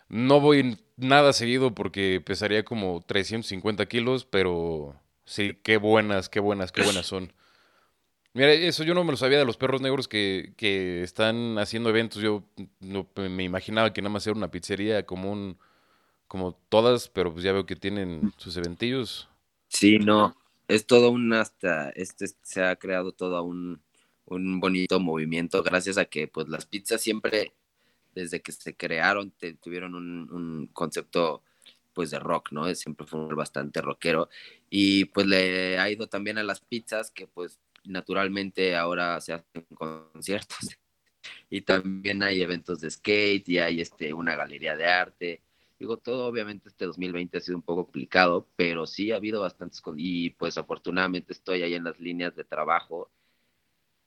no 0.09 0.39
voy 0.39 0.77
nada 0.97 1.33
seguido 1.33 1.73
porque 1.73 2.21
pesaría 2.23 2.63
como 2.63 3.01
350 3.05 3.85
kilos, 3.87 4.25
pero 4.25 4.95
sí, 5.25 5.57
qué 5.63 5.77
buenas, 5.77 6.29
qué 6.29 6.39
buenas, 6.39 6.71
qué 6.71 6.83
buenas 6.83 7.05
son. 7.05 7.33
Mira, 8.33 8.53
eso 8.53 8.83
yo 8.83 8.93
no 8.93 9.03
me 9.03 9.11
lo 9.11 9.17
sabía 9.17 9.39
de 9.39 9.45
los 9.45 9.57
perros 9.57 9.81
negros 9.81 10.07
que, 10.07 10.53
que 10.55 11.03
están 11.03 11.57
haciendo 11.57 11.89
eventos. 11.89 12.21
Yo 12.21 12.43
no, 12.79 13.07
me 13.15 13.43
imaginaba 13.43 13.91
que 13.91 14.01
nada 14.01 14.13
más 14.13 14.25
era 14.25 14.37
una 14.37 14.51
pizzería 14.51 15.05
común, 15.05 15.57
como 16.27 16.53
todas, 16.69 17.09
pero 17.09 17.33
pues 17.33 17.43
ya 17.43 17.51
veo 17.51 17.65
que 17.65 17.75
tienen 17.75 18.31
sus 18.37 18.55
eventillos. 18.55 19.27
Sí, 19.67 19.99
no, 19.99 20.35
es 20.69 20.85
todo 20.85 21.11
un 21.11 21.33
hasta, 21.33 21.89
este 21.89 22.27
se 22.41 22.63
ha 22.63 22.75
creado 22.77 23.11
todo 23.11 23.43
un, 23.43 23.81
un 24.25 24.59
bonito 24.61 24.99
movimiento 25.01 25.61
gracias 25.61 25.97
a 25.97 26.05
que 26.05 26.27
pues 26.29 26.47
las 26.47 26.65
pizzas 26.65 27.01
siempre, 27.01 27.53
desde 28.15 28.41
que 28.41 28.53
se 28.53 28.75
crearon, 28.75 29.33
tuvieron 29.61 29.93
un, 29.93 30.31
un 30.31 30.67
concepto 30.67 31.43
pues 31.93 32.11
de 32.11 32.19
rock, 32.19 32.53
¿no? 32.53 32.73
Siempre 32.75 33.05
fue 33.05 33.33
bastante 33.35 33.81
rockero 33.81 34.29
y 34.69 35.05
pues 35.05 35.27
le 35.27 35.77
ha 35.79 35.89
ido 35.89 36.07
también 36.07 36.37
a 36.37 36.43
las 36.43 36.61
pizzas 36.61 37.11
que 37.11 37.27
pues 37.27 37.59
naturalmente 37.83 38.75
ahora 38.75 39.19
se 39.21 39.33
hacen 39.33 39.65
conciertos 39.73 40.59
y 41.49 41.61
también 41.61 42.23
hay 42.23 42.41
eventos 42.41 42.81
de 42.81 42.91
skate 42.91 43.47
y 43.49 43.57
hay 43.59 43.81
este, 43.81 44.13
una 44.13 44.35
galería 44.35 44.75
de 44.75 44.85
arte. 44.85 45.43
Digo, 45.79 45.97
todo 45.97 46.27
obviamente 46.27 46.69
este 46.69 46.85
2020 46.85 47.37
ha 47.37 47.41
sido 47.41 47.57
un 47.57 47.63
poco 47.63 47.85
complicado, 47.85 48.47
pero 48.55 48.85
sí 48.85 49.11
ha 49.11 49.15
habido 49.15 49.41
bastantes 49.41 49.81
y 49.97 50.29
pues 50.31 50.57
afortunadamente 50.57 51.33
estoy 51.33 51.63
ahí 51.63 51.73
en 51.73 51.83
las 51.83 51.99
líneas 51.99 52.35
de 52.35 52.43
trabajo 52.43 53.09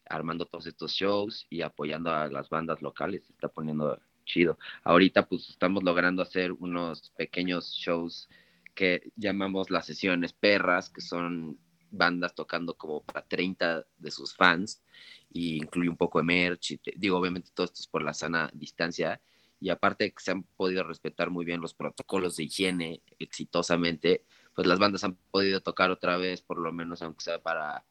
armando 0.06 0.46
todos 0.46 0.66
estos 0.66 0.92
shows 0.92 1.46
y 1.50 1.62
apoyando 1.62 2.10
a 2.10 2.28
las 2.28 2.48
bandas 2.48 2.82
locales, 2.82 3.24
se 3.24 3.32
está 3.32 3.48
poniendo 3.48 3.98
chido. 4.24 4.58
Ahorita 4.82 5.26
pues 5.26 5.48
estamos 5.50 5.82
logrando 5.82 6.22
hacer 6.22 6.52
unos 6.52 7.10
pequeños 7.16 7.72
shows 7.72 8.28
que 8.74 9.10
llamamos 9.16 9.70
las 9.70 9.87
sesiones 9.87 10.32
perras, 10.32 10.90
que 10.90 11.00
son 11.00 11.58
bandas 11.96 12.35
tocando 12.35 12.76
como 12.76 13.02
para 13.02 13.26
30 13.26 13.87
de 13.96 14.11
sus 14.11 14.35
fans 14.35 14.83
y 15.30 15.57
incluye 15.57 15.88
un 15.88 15.96
poco 15.96 16.18
de 16.18 16.24
merch. 16.24 16.80
digo, 16.96 17.18
obviamente 17.18 17.50
todo 17.54 17.64
esto 17.66 17.80
es 17.80 17.87
por 17.87 18.02
la 18.02 18.14
sana 18.14 18.50
distancia 18.52 19.20
y 19.61 19.70
aparte 19.70 20.12
que 20.12 20.22
se 20.22 20.30
han 20.30 20.42
podido 20.42 20.85
respetar 20.85 21.30
muy 21.30 21.44
bien 21.44 21.61
los 21.61 21.74
protocolos 21.74 22.37
de 22.37 22.44
higiene 22.44 23.02
exitosamente, 23.18 24.24
pues 24.54 24.66
las 24.66 24.78
bandas 24.78 25.04
han 25.04 25.16
podido 25.30 25.62
tocar 25.62 25.90
otra 25.90 26.16
vez, 26.16 26.42
por 26.42 26.59
lo 26.59 26.72
menos 26.72 27.02
aunque 27.02 27.24
sea 27.24 27.42
para 27.42 27.85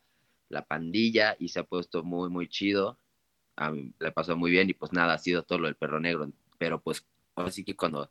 la 0.50 0.66
pandilla 0.66 1.36
y 1.40 1.50
se 1.50 1.60
ha 1.60 1.64
puesto 1.64 2.04
muy, 2.04 2.30
muy 2.30 2.48
chido. 2.48 3.00
A 3.56 3.72
mí 3.72 3.94
le 4.00 4.12
pasó 4.12 4.38
muy 4.38 4.52
bien 4.52 4.70
y 4.70 4.74
pues 4.74 4.94
nada, 4.94 5.16
ha 5.16 5.18
sido 5.18 5.44
todo 5.44 5.60
lo 5.60 5.68
del 5.68 5.76
perro 5.76 6.00
negro. 6.00 6.32
Pero 6.58 6.80
pues 6.82 7.06
así 7.36 7.64
que 7.64 7.76
cuando 7.76 8.10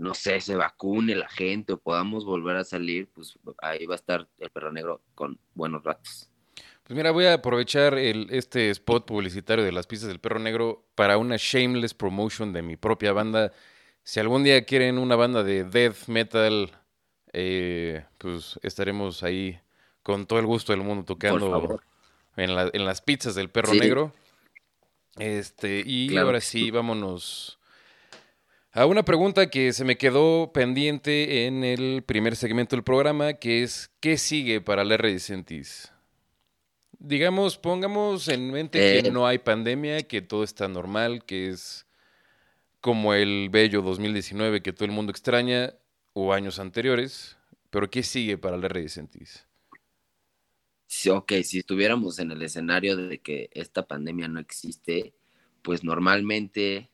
no 0.00 0.14
sé, 0.14 0.40
se 0.40 0.56
vacune 0.56 1.14
la 1.14 1.28
gente 1.28 1.74
o 1.74 1.78
podamos 1.78 2.24
volver 2.24 2.56
a 2.56 2.64
salir, 2.64 3.08
pues 3.12 3.38
ahí 3.60 3.84
va 3.84 3.94
a 3.94 3.96
estar 3.96 4.26
el 4.38 4.48
perro 4.48 4.72
negro 4.72 5.02
con 5.14 5.38
buenos 5.54 5.84
ratos. 5.84 6.30
Pues 6.84 6.96
mira, 6.96 7.10
voy 7.10 7.26
a 7.26 7.34
aprovechar 7.34 7.98
el, 7.98 8.26
este 8.30 8.70
spot 8.70 9.06
publicitario 9.06 9.62
de 9.62 9.72
las 9.72 9.86
pistas 9.86 10.08
del 10.08 10.18
perro 10.18 10.38
negro 10.38 10.86
para 10.94 11.18
una 11.18 11.36
shameless 11.38 11.92
promotion 11.92 12.52
de 12.54 12.62
mi 12.62 12.76
propia 12.76 13.12
banda. 13.12 13.52
Si 14.02 14.18
algún 14.18 14.42
día 14.42 14.64
quieren 14.64 14.96
una 14.96 15.16
banda 15.16 15.44
de 15.44 15.64
death 15.64 16.08
metal, 16.08 16.72
eh, 17.34 18.06
pues 18.16 18.58
estaremos 18.62 19.22
ahí 19.22 19.60
con 20.02 20.26
todo 20.26 20.38
el 20.38 20.46
gusto 20.46 20.72
del 20.72 20.80
mundo 20.80 21.04
tocando 21.04 21.78
en, 22.36 22.50
en, 22.50 22.84
las 22.86 23.02
pizzas 23.02 23.34
del 23.34 23.50
perro 23.50 23.74
negro. 23.74 24.14
Este, 25.18 25.82
y 25.84 26.16
ahora 26.16 26.40
sí, 26.40 26.70
vámonos 26.70 27.59
a 28.72 28.86
una 28.86 29.04
pregunta 29.04 29.50
que 29.50 29.72
se 29.72 29.84
me 29.84 29.98
quedó 29.98 30.52
pendiente 30.52 31.46
en 31.46 31.64
el 31.64 32.02
primer 32.02 32.36
segmento 32.36 32.76
del 32.76 32.84
programa, 32.84 33.34
que 33.34 33.62
es 33.62 33.90
¿qué 34.00 34.16
sigue 34.16 34.60
para 34.60 34.84
la 34.84 34.96
Redicentis? 34.96 35.92
Digamos, 36.98 37.56
pongamos 37.56 38.28
en 38.28 38.50
mente 38.50 38.78
que 38.78 39.08
eh. 39.08 39.10
no 39.10 39.26
hay 39.26 39.38
pandemia, 39.38 40.02
que 40.02 40.22
todo 40.22 40.44
está 40.44 40.68
normal, 40.68 41.24
que 41.24 41.48
es 41.48 41.86
como 42.80 43.14
el 43.14 43.48
bello 43.50 43.82
2019 43.82 44.62
que 44.62 44.72
todo 44.72 44.84
el 44.84 44.92
mundo 44.92 45.10
extraña, 45.10 45.74
o 46.12 46.32
años 46.32 46.58
anteriores, 46.58 47.36
pero 47.70 47.90
¿qué 47.90 48.02
sigue 48.02 48.36
para 48.36 48.56
la 48.56 48.68
Redicentis? 48.68 49.46
Sí, 50.86 51.08
ok, 51.08 51.32
si 51.44 51.58
estuviéramos 51.58 52.18
en 52.18 52.32
el 52.32 52.42
escenario 52.42 52.96
de 52.96 53.18
que 53.18 53.48
esta 53.52 53.86
pandemia 53.86 54.26
no 54.26 54.40
existe, 54.40 55.14
pues 55.62 55.84
normalmente 55.84 56.89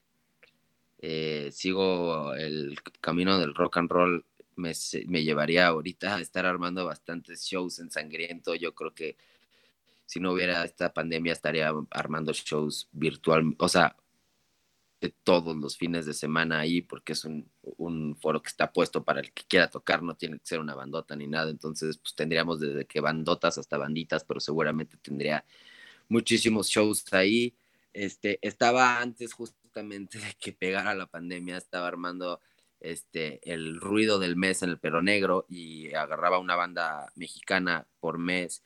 eh, 0.99 1.51
sigo 1.53 2.35
el 2.35 2.79
camino 3.01 3.39
del 3.39 3.55
rock 3.55 3.79
and 3.79 3.91
roll, 3.91 4.27
me, 4.57 4.73
me, 5.07 5.23
llevaría 5.23 5.67
ahorita 5.67 6.17
a 6.17 6.21
estar 6.21 6.47
armando 6.47 6.87
bastantes 6.87 7.43
shows 7.45 7.79
en 7.79 7.91
Sangriento. 7.91 8.55
Yo 8.55 8.75
creo 8.75 8.95
que 8.95 9.17
si 10.07 10.21
no 10.21 10.33
hubiera 10.33 10.65
esta 10.65 10.93
pandemia 10.93 11.33
estaría 11.33 11.73
armando 11.91 12.33
shows 12.33 12.89
virtual, 12.93 13.55
o 13.59 13.69
sea, 13.69 13.97
de 15.01 15.11
todos 15.25 15.55
los 15.57 15.77
fines 15.77 16.07
de 16.07 16.15
semana 16.15 16.61
ahí, 16.61 16.81
porque 16.81 17.13
es 17.13 17.25
un, 17.25 17.51
un, 17.77 18.17
foro 18.17 18.41
que 18.43 18.49
está 18.49 18.73
puesto 18.73 19.05
para 19.05 19.21
el 19.21 19.33
que 19.33 19.45
quiera 19.47 19.69
tocar, 19.71 20.03
no 20.03 20.17
tiene 20.17 20.39
que 20.39 20.47
ser 20.47 20.61
una 20.61 20.75
bandota 20.75 21.15
ni 21.17 21.27
nada. 21.27 21.51
Entonces, 21.51 21.99
pues 21.99 22.15
tendríamos 22.15 22.61
desde 22.61 22.87
que 22.87 23.01
bandotas 23.01 23.59
hasta 23.59 23.77
banditas, 23.77 24.25
pero 24.25 24.41
seguramente 24.41 24.97
tendría 24.97 25.45
muchísimos 26.09 26.69
shows 26.69 27.05
ahí. 27.13 27.55
Este, 27.93 28.39
estaba 28.43 29.01
antes 29.01 29.35
justo 29.35 29.66
de 29.77 30.37
que 30.41 30.53
pegara 30.53 30.95
la 30.95 31.07
pandemia, 31.07 31.59
estaba 31.59 31.87
armando 31.87 32.41
este, 32.81 33.41
el 33.53 33.79
ruido 33.79 34.19
del 34.19 34.35
mes 34.35 34.63
en 34.63 34.71
el 34.71 34.79
Perro 34.79 35.03
Negro 35.03 35.45
y 35.51 35.93
agarraba 35.93 36.39
una 36.39 36.57
banda 36.57 37.13
mexicana 37.15 37.87
por 38.01 38.17
mes 38.17 38.63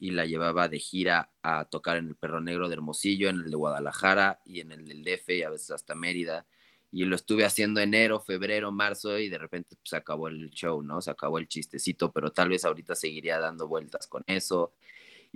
y 0.00 0.12
la 0.12 0.24
llevaba 0.24 0.68
de 0.68 0.78
gira 0.78 1.30
a 1.42 1.66
tocar 1.66 1.98
en 1.98 2.08
el 2.08 2.16
Perro 2.16 2.40
Negro 2.40 2.68
de 2.68 2.74
Hermosillo, 2.74 3.28
en 3.28 3.40
el 3.40 3.50
de 3.50 3.56
Guadalajara 3.56 4.40
y 4.46 4.60
en 4.60 4.72
el 4.72 4.86
del 4.86 5.04
DF 5.04 5.28
y 5.30 5.42
a 5.42 5.50
veces 5.50 5.70
hasta 5.70 5.94
Mérida. 5.94 6.46
Y 6.90 7.04
lo 7.04 7.16
estuve 7.16 7.44
haciendo 7.44 7.80
enero, 7.80 8.20
febrero, 8.20 8.72
marzo 8.72 9.18
y 9.18 9.28
de 9.28 9.38
repente 9.38 9.76
pues, 9.76 9.90
se 9.90 9.96
acabó 9.96 10.28
el 10.28 10.50
show, 10.50 10.80
¿no? 10.82 11.02
Se 11.02 11.10
acabó 11.10 11.38
el 11.38 11.48
chistecito, 11.48 12.10
pero 12.10 12.30
tal 12.30 12.48
vez 12.48 12.64
ahorita 12.64 12.94
seguiría 12.94 13.38
dando 13.38 13.68
vueltas 13.68 14.06
con 14.06 14.24
eso. 14.26 14.72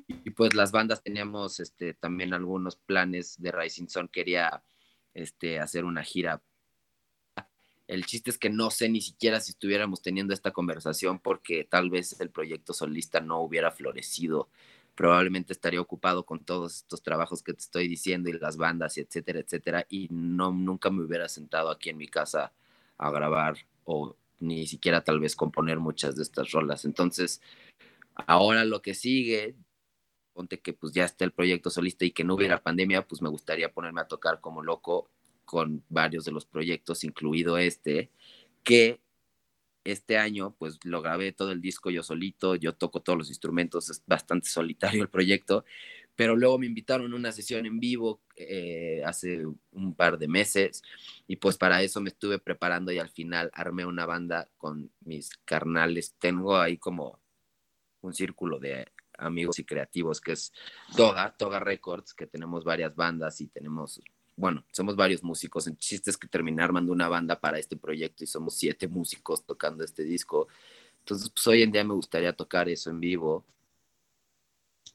Y 0.06 0.30
pues 0.30 0.54
las 0.54 0.70
bandas 0.70 1.02
teníamos 1.02 1.60
este, 1.60 1.92
también 1.92 2.32
algunos 2.32 2.76
planes 2.76 3.40
de 3.42 3.52
Rising 3.52 3.88
Sun, 3.88 4.08
quería 4.08 4.62
este, 5.18 5.58
hacer 5.58 5.84
una 5.84 6.02
gira. 6.02 6.42
El 7.86 8.04
chiste 8.04 8.30
es 8.30 8.38
que 8.38 8.50
no 8.50 8.70
sé 8.70 8.88
ni 8.88 9.00
siquiera 9.00 9.40
si 9.40 9.52
estuviéramos 9.52 10.02
teniendo 10.02 10.34
esta 10.34 10.52
conversación 10.52 11.18
porque 11.18 11.64
tal 11.64 11.90
vez 11.90 12.20
el 12.20 12.30
proyecto 12.30 12.72
solista 12.72 13.20
no 13.20 13.40
hubiera 13.40 13.70
florecido. 13.70 14.48
Probablemente 14.94 15.52
estaría 15.52 15.80
ocupado 15.80 16.24
con 16.26 16.44
todos 16.44 16.76
estos 16.76 17.02
trabajos 17.02 17.42
que 17.42 17.54
te 17.54 17.60
estoy 17.60 17.88
diciendo 17.88 18.28
y 18.28 18.38
las 18.38 18.56
bandas 18.56 18.98
etcétera, 18.98 19.40
etcétera. 19.40 19.86
Y 19.88 20.08
no, 20.10 20.52
nunca 20.52 20.90
me 20.90 21.02
hubiera 21.02 21.28
sentado 21.28 21.70
aquí 21.70 21.88
en 21.90 21.96
mi 21.96 22.08
casa 22.08 22.52
a 22.98 23.10
grabar 23.10 23.56
o 23.84 24.16
ni 24.40 24.66
siquiera 24.66 25.02
tal 25.02 25.18
vez 25.18 25.34
componer 25.34 25.78
muchas 25.78 26.14
de 26.14 26.22
estas 26.22 26.52
rolas. 26.52 26.84
Entonces, 26.84 27.40
ahora 28.14 28.64
lo 28.64 28.82
que 28.82 28.94
sigue, 28.94 29.56
ponte 30.38 30.60
que 30.60 30.72
pues 30.72 30.92
ya 30.92 31.04
está 31.04 31.24
el 31.24 31.32
proyecto 31.32 31.68
solista 31.68 32.04
y 32.04 32.12
que 32.12 32.22
no 32.22 32.34
hubiera 32.36 32.62
pandemia, 32.62 33.08
pues 33.08 33.20
me 33.20 33.28
gustaría 33.28 33.72
ponerme 33.72 34.02
a 34.02 34.06
tocar 34.06 34.40
como 34.40 34.62
loco 34.62 35.10
con 35.44 35.82
varios 35.88 36.24
de 36.24 36.30
los 36.30 36.46
proyectos, 36.46 37.02
incluido 37.02 37.58
este, 37.58 38.12
que 38.62 39.00
este 39.82 40.16
año 40.16 40.54
pues 40.56 40.78
lo 40.84 41.02
grabé 41.02 41.32
todo 41.32 41.50
el 41.50 41.60
disco 41.60 41.90
yo 41.90 42.04
solito, 42.04 42.54
yo 42.54 42.72
toco 42.72 43.02
todos 43.02 43.18
los 43.18 43.30
instrumentos, 43.30 43.90
es 43.90 44.00
bastante 44.06 44.48
solitario 44.48 45.02
el 45.02 45.08
proyecto, 45.08 45.64
pero 46.14 46.36
luego 46.36 46.56
me 46.56 46.66
invitaron 46.66 47.12
a 47.12 47.16
una 47.16 47.32
sesión 47.32 47.66
en 47.66 47.80
vivo 47.80 48.20
eh, 48.36 49.02
hace 49.04 49.44
un 49.72 49.94
par 49.96 50.18
de 50.18 50.28
meses 50.28 50.84
y 51.26 51.34
pues 51.34 51.56
para 51.56 51.82
eso 51.82 52.00
me 52.00 52.10
estuve 52.10 52.38
preparando 52.38 52.92
y 52.92 52.98
al 53.00 53.10
final 53.10 53.50
armé 53.54 53.84
una 53.86 54.06
banda 54.06 54.48
con 54.56 54.92
mis 55.00 55.30
carnales, 55.44 56.14
tengo 56.20 56.58
ahí 56.58 56.76
como 56.76 57.18
un 58.02 58.14
círculo 58.14 58.60
de 58.60 58.86
amigos 59.18 59.58
y 59.58 59.64
creativos, 59.64 60.20
que 60.20 60.32
es 60.32 60.52
Toga, 60.96 61.34
Toga 61.36 61.60
Records, 61.60 62.14
que 62.14 62.26
tenemos 62.26 62.64
varias 62.64 62.94
bandas 62.94 63.40
y 63.40 63.48
tenemos, 63.48 64.00
bueno, 64.36 64.64
somos 64.72 64.96
varios 64.96 65.22
músicos. 65.22 65.66
El 65.66 65.76
chiste 65.76 66.10
es 66.10 66.16
que 66.16 66.28
terminé 66.28 66.62
armando 66.62 66.92
una 66.92 67.08
banda 67.08 67.38
para 67.38 67.58
este 67.58 67.76
proyecto 67.76 68.24
y 68.24 68.26
somos 68.26 68.54
siete 68.54 68.88
músicos 68.88 69.44
tocando 69.44 69.84
este 69.84 70.04
disco. 70.04 70.48
Entonces, 71.00 71.30
pues 71.30 71.46
hoy 71.46 71.62
en 71.62 71.72
día 71.72 71.84
me 71.84 71.94
gustaría 71.94 72.32
tocar 72.32 72.68
eso 72.68 72.90
en 72.90 73.00
vivo. 73.00 73.44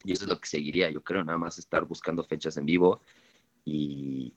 Y 0.04 0.12
eso 0.12 0.24
es 0.24 0.30
lo 0.30 0.38
que 0.38 0.48
seguiría, 0.48 0.90
yo 0.90 1.02
creo, 1.02 1.24
nada 1.24 1.38
más 1.38 1.58
estar 1.58 1.84
buscando 1.84 2.24
fechas 2.24 2.56
en 2.58 2.66
vivo 2.66 3.00
y, 3.64 4.34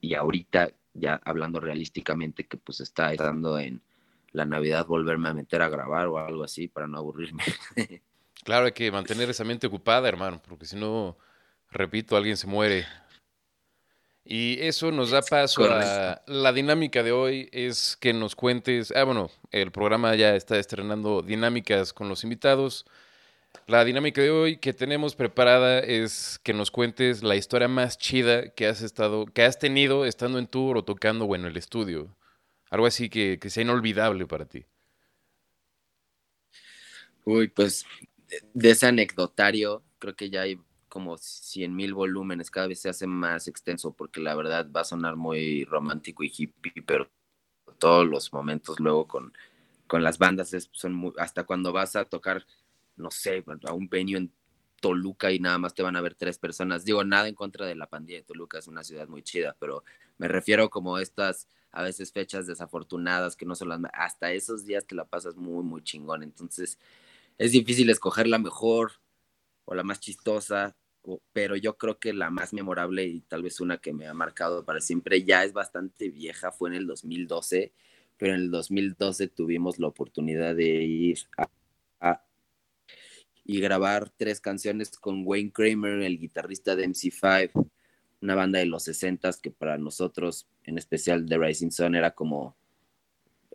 y 0.00 0.14
ahorita 0.14 0.72
ya 0.94 1.20
hablando 1.24 1.58
realísticamente 1.58 2.46
que 2.46 2.56
pues 2.56 2.80
está 2.80 3.12
estando 3.12 3.58
en 3.58 3.82
la 4.32 4.44
Navidad 4.44 4.86
volverme 4.86 5.28
a 5.28 5.34
meter 5.34 5.62
a 5.62 5.68
grabar 5.68 6.08
o 6.08 6.18
algo 6.18 6.44
así 6.44 6.68
para 6.68 6.86
no 6.86 6.98
aburrirme. 6.98 7.42
claro, 8.44 8.66
hay 8.66 8.72
que 8.72 8.90
mantener 8.90 9.30
esa 9.30 9.44
mente 9.44 9.66
ocupada, 9.66 10.08
hermano, 10.08 10.40
porque 10.46 10.66
si 10.66 10.76
no, 10.76 11.16
repito, 11.70 12.16
alguien 12.16 12.36
se 12.36 12.46
muere. 12.46 12.86
Y 14.24 14.58
eso 14.60 14.92
nos 14.92 15.10
da 15.10 15.20
paso 15.20 15.64
a 15.64 16.22
la 16.26 16.52
dinámica 16.52 17.02
de 17.02 17.10
hoy, 17.10 17.48
es 17.52 17.96
que 17.96 18.12
nos 18.12 18.36
cuentes, 18.36 18.92
ah, 18.94 19.02
bueno, 19.02 19.30
el 19.50 19.72
programa 19.72 20.14
ya 20.14 20.36
está 20.36 20.58
estrenando 20.58 21.22
dinámicas 21.22 21.92
con 21.92 22.08
los 22.08 22.22
invitados. 22.22 22.86
La 23.66 23.84
dinámica 23.84 24.22
de 24.22 24.30
hoy 24.30 24.56
que 24.58 24.72
tenemos 24.72 25.16
preparada 25.16 25.80
es 25.80 26.40
que 26.44 26.54
nos 26.54 26.70
cuentes 26.70 27.22
la 27.24 27.34
historia 27.34 27.68
más 27.68 27.98
chida 27.98 28.48
que 28.50 28.66
has 28.68 28.80
estado, 28.80 29.26
que 29.26 29.42
has 29.42 29.58
tenido 29.58 30.04
estando 30.06 30.38
en 30.38 30.46
tour 30.46 30.78
o 30.78 30.84
tocando 30.84 31.24
o 31.24 31.34
en 31.34 31.44
el 31.44 31.56
estudio. 31.56 32.14
Algo 32.72 32.86
así 32.86 33.10
que, 33.10 33.38
sea 33.50 33.62
inolvidable 33.62 34.26
para 34.26 34.46
ti. 34.46 34.64
Uy, 37.26 37.48
pues 37.48 37.84
de 38.54 38.70
ese 38.70 38.86
anecdotario, 38.86 39.82
creo 39.98 40.16
que 40.16 40.30
ya 40.30 40.40
hay 40.40 40.58
como 40.88 41.18
100 41.18 41.76
mil 41.76 41.92
volúmenes, 41.92 42.50
cada 42.50 42.68
vez 42.68 42.80
se 42.80 42.88
hace 42.88 43.06
más 43.06 43.46
extenso 43.46 43.92
porque 43.92 44.22
la 44.22 44.34
verdad 44.34 44.66
va 44.74 44.80
a 44.80 44.84
sonar 44.84 45.16
muy 45.16 45.64
romántico 45.64 46.24
y 46.24 46.32
hippie, 46.34 46.82
pero 46.86 47.10
todos 47.78 48.06
los 48.06 48.32
momentos 48.32 48.80
luego 48.80 49.06
con, 49.06 49.34
con 49.86 50.02
las 50.02 50.16
bandas 50.16 50.56
son 50.70 50.94
muy, 50.94 51.12
hasta 51.18 51.44
cuando 51.44 51.74
vas 51.74 51.94
a 51.94 52.06
tocar, 52.06 52.46
no 52.96 53.10
sé, 53.10 53.44
a 53.64 53.74
un 53.74 53.86
venue 53.90 54.16
en 54.16 54.32
Toluca 54.82 55.32
y 55.32 55.38
nada 55.38 55.56
más 55.58 55.72
te 55.74 55.82
van 55.82 55.96
a 55.96 56.02
ver 56.02 56.14
tres 56.16 56.38
personas. 56.38 56.84
Digo, 56.84 57.04
nada 57.04 57.28
en 57.28 57.34
contra 57.34 57.64
de 57.64 57.76
la 57.76 57.86
pandilla 57.86 58.18
de 58.18 58.24
Toluca, 58.24 58.58
es 58.58 58.66
una 58.66 58.84
ciudad 58.84 59.08
muy 59.08 59.22
chida, 59.22 59.56
pero 59.58 59.84
me 60.18 60.28
refiero 60.28 60.68
como 60.68 60.98
estas 60.98 61.48
a 61.70 61.82
veces 61.82 62.12
fechas 62.12 62.46
desafortunadas 62.46 63.34
que 63.34 63.46
no 63.46 63.54
son 63.54 63.70
las 63.70 63.80
hasta 63.94 64.32
esos 64.32 64.66
días 64.66 64.86
te 64.86 64.94
la 64.94 65.06
pasas 65.06 65.36
muy 65.36 65.64
muy 65.64 65.82
chingón 65.82 66.22
entonces 66.22 66.78
es 67.38 67.52
difícil 67.52 67.88
escoger 67.88 68.26
la 68.28 68.38
mejor 68.38 68.92
o 69.64 69.74
la 69.74 69.82
más 69.82 69.98
chistosa 69.98 70.76
pero 71.32 71.56
yo 71.56 71.78
creo 71.78 71.98
que 71.98 72.12
la 72.12 72.30
más 72.30 72.52
memorable 72.52 73.06
y 73.06 73.22
tal 73.22 73.42
vez 73.42 73.58
una 73.60 73.78
que 73.78 73.92
me 73.92 74.06
ha 74.06 74.14
marcado 74.14 74.64
para 74.64 74.80
siempre 74.80 75.24
ya 75.24 75.44
es 75.44 75.52
bastante 75.52 76.10
vieja 76.10 76.52
fue 76.52 76.68
en 76.68 76.76
el 76.76 76.86
2012 76.86 77.72
pero 78.18 78.34
en 78.34 78.40
el 78.40 78.50
2012 78.50 79.28
tuvimos 79.28 79.78
la 79.78 79.88
oportunidad 79.88 80.54
de 80.54 80.68
ir 80.84 81.18
a, 81.38 81.48
a 82.00 82.22
y 83.44 83.60
grabar 83.60 84.10
tres 84.16 84.40
canciones 84.40 84.90
con 84.90 85.22
Wayne 85.26 85.52
Kramer 85.52 86.02
el 86.02 86.18
guitarrista 86.18 86.76
de 86.76 86.88
MC5 86.88 87.68
una 88.22 88.34
banda 88.36 88.60
de 88.60 88.66
los 88.66 88.84
60 88.84 89.30
que 89.42 89.50
para 89.50 89.76
nosotros, 89.78 90.46
en 90.64 90.78
especial 90.78 91.26
The 91.26 91.38
Rising 91.38 91.70
Sun, 91.70 91.96
era 91.96 92.12
como 92.12 92.56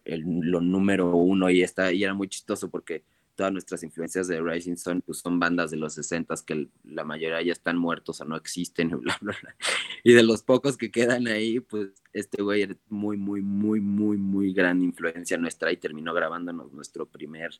el, 0.03 0.21
lo 0.21 0.61
número 0.61 1.15
uno 1.15 1.49
y, 1.49 1.63
está, 1.63 1.91
y 1.91 2.03
era 2.03 2.13
muy 2.13 2.27
chistoso 2.27 2.69
porque 2.69 3.03
todas 3.35 3.53
nuestras 3.53 3.83
influencias 3.83 4.27
de 4.27 4.41
Rising 4.41 4.75
Sun 4.75 5.01
pues, 5.01 5.19
son 5.19 5.39
bandas 5.39 5.71
de 5.71 5.77
los 5.77 5.93
60 5.93 6.33
que 6.45 6.67
la 6.83 7.03
mayoría 7.03 7.41
ya 7.41 7.53
están 7.53 7.77
muertos 7.77 8.19
o 8.19 8.25
no 8.25 8.35
existen, 8.35 8.89
bla, 8.99 9.17
bla, 9.21 9.35
bla. 9.41 9.55
Y 10.03 10.13
de 10.13 10.23
los 10.23 10.43
pocos 10.43 10.75
que 10.75 10.91
quedan 10.91 11.27
ahí, 11.27 11.59
pues 11.59 11.89
este 12.11 12.41
güey 12.41 12.63
es 12.63 12.75
muy, 12.89 13.15
muy, 13.15 13.41
muy, 13.41 13.79
muy, 13.79 14.17
muy 14.17 14.53
gran 14.53 14.81
influencia 14.81 15.37
nuestra 15.37 15.71
y 15.71 15.77
terminó 15.77 16.13
grabándonos 16.13 16.73
nuestro 16.73 17.05
primer 17.05 17.51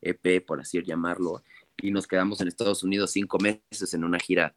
EP, 0.00 0.44
por 0.44 0.60
así 0.60 0.82
llamarlo. 0.82 1.42
Y 1.78 1.90
nos 1.90 2.06
quedamos 2.06 2.40
en 2.40 2.48
Estados 2.48 2.82
Unidos 2.82 3.10
cinco 3.10 3.38
meses 3.38 3.92
en 3.94 4.04
una 4.04 4.18
gira 4.18 4.54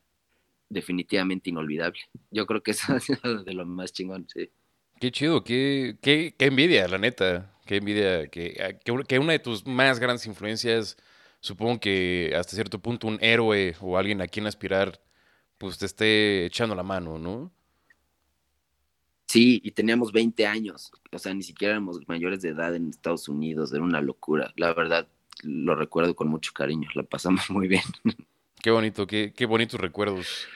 definitivamente 0.70 1.50
inolvidable. 1.50 2.00
Yo 2.32 2.46
creo 2.46 2.62
que 2.64 2.72
eso 2.72 2.96
es 2.96 3.46
de 3.46 3.54
lo 3.54 3.66
más 3.66 3.92
chingón, 3.92 4.28
sí. 4.34 4.50
Qué 5.00 5.12
chido, 5.12 5.44
qué, 5.44 5.98
qué, 6.02 6.36
qué 6.38 6.46
envidia, 6.46 6.88
la 6.88 6.98
neta. 6.98 7.56
Qué 7.66 7.78
envidia 7.78 8.28
que, 8.28 8.80
que, 8.84 9.20
una 9.20 9.34
de 9.34 9.40
tus 9.40 9.66
más 9.66 10.00
grandes 10.00 10.26
influencias, 10.26 10.98
supongo 11.40 11.80
que 11.80 12.34
hasta 12.36 12.56
cierto 12.56 12.80
punto 12.80 13.08
un 13.08 13.20
héroe 13.22 13.76
o 13.80 13.96
alguien 13.98 14.22
a 14.22 14.28
quien 14.28 14.48
aspirar, 14.48 15.00
pues 15.60 15.78
te 15.78 15.86
esté 15.86 16.46
echando 16.46 16.74
la 16.74 16.82
mano, 16.82 17.20
¿no? 17.20 17.52
Sí, 19.28 19.62
y 19.64 19.70
teníamos 19.70 20.12
20 20.12 20.48
años, 20.48 20.92
o 21.12 21.20
sea, 21.20 21.32
ni 21.36 21.44
siquiera 21.44 21.74
éramos 21.74 22.00
mayores 22.08 22.42
de 22.42 22.50
edad 22.50 22.74
en 22.76 22.90
Estados 22.90 23.30
Unidos, 23.30 23.72
era 23.72 23.84
una 23.84 24.02
locura. 24.02 24.52
La 24.56 24.74
verdad, 24.74 25.08
lo 25.44 25.76
recuerdo 25.76 26.16
con 26.16 26.28
mucho 26.28 26.52
cariño, 26.54 26.90
la 26.94 27.04
pasamos 27.04 27.50
muy 27.50 27.68
bien. 27.68 27.84
Qué 28.62 28.72
bonito, 28.72 29.08
qué, 29.08 29.34
qué 29.36 29.46
bonitos 29.46 29.80
recuerdos. 29.80 30.48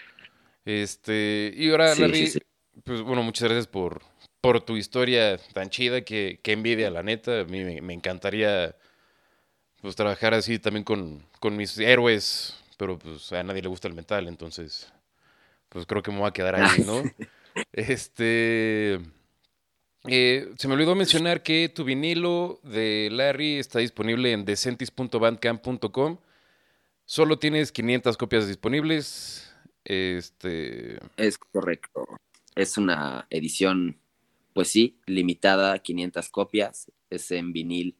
Este, 0.65 1.53
y 1.55 1.69
ahora, 1.71 1.95
Larry, 1.95 2.31
pues 2.83 3.01
bueno, 3.01 3.23
muchas 3.23 3.43
gracias 3.43 3.67
por, 3.67 4.01
por 4.41 4.61
tu 4.61 4.77
historia 4.77 5.37
tan 5.53 5.69
chida, 5.69 6.01
que, 6.01 6.39
que 6.41 6.53
envidia, 6.53 6.89
la 6.89 7.03
neta. 7.03 7.41
A 7.41 7.45
mí 7.45 7.63
me, 7.63 7.93
encantaría 7.93 8.75
pues 9.81 9.95
trabajar 9.95 10.33
así 10.33 10.59
también 10.59 10.83
con, 10.83 11.25
con, 11.39 11.57
mis 11.57 11.77
héroes, 11.77 12.57
pero 12.77 12.97
pues 12.97 13.31
a 13.33 13.43
nadie 13.43 13.61
le 13.61 13.67
gusta 13.67 13.87
el 13.87 13.93
metal, 13.93 14.27
entonces 14.27 14.91
pues 15.69 15.85
creo 15.85 16.03
que 16.03 16.11
me 16.11 16.19
voy 16.19 16.27
a 16.27 16.31
quedar 16.31 16.55
ahí, 16.55 16.83
¿no? 16.85 17.03
este... 17.73 18.99
Eh, 20.05 20.53
se 20.57 20.67
me 20.67 20.73
olvidó 20.73 20.95
mencionar 20.95 21.43
que 21.43 21.69
tu 21.69 21.85
vinilo 21.85 22.59
de 22.63 23.09
Larry 23.11 23.57
está 23.57 23.79
disponible 23.79 24.33
en 24.33 24.43
decentis.bandcamp.com. 24.43 26.17
Solo 27.05 27.39
tienes 27.39 27.71
500 27.71 28.17
copias 28.17 28.47
disponibles. 28.47 29.53
Este. 29.85 30.99
Es 31.17 31.37
correcto. 31.37 32.05
Es 32.55 32.77
una 32.77 33.27
edición, 33.29 33.97
pues 34.53 34.69
sí, 34.69 34.99
limitada 35.05 35.73
a 35.73 35.79
500 35.79 36.29
copias. 36.29 36.91
Es 37.09 37.31
en 37.31 37.53
vinil, 37.53 37.95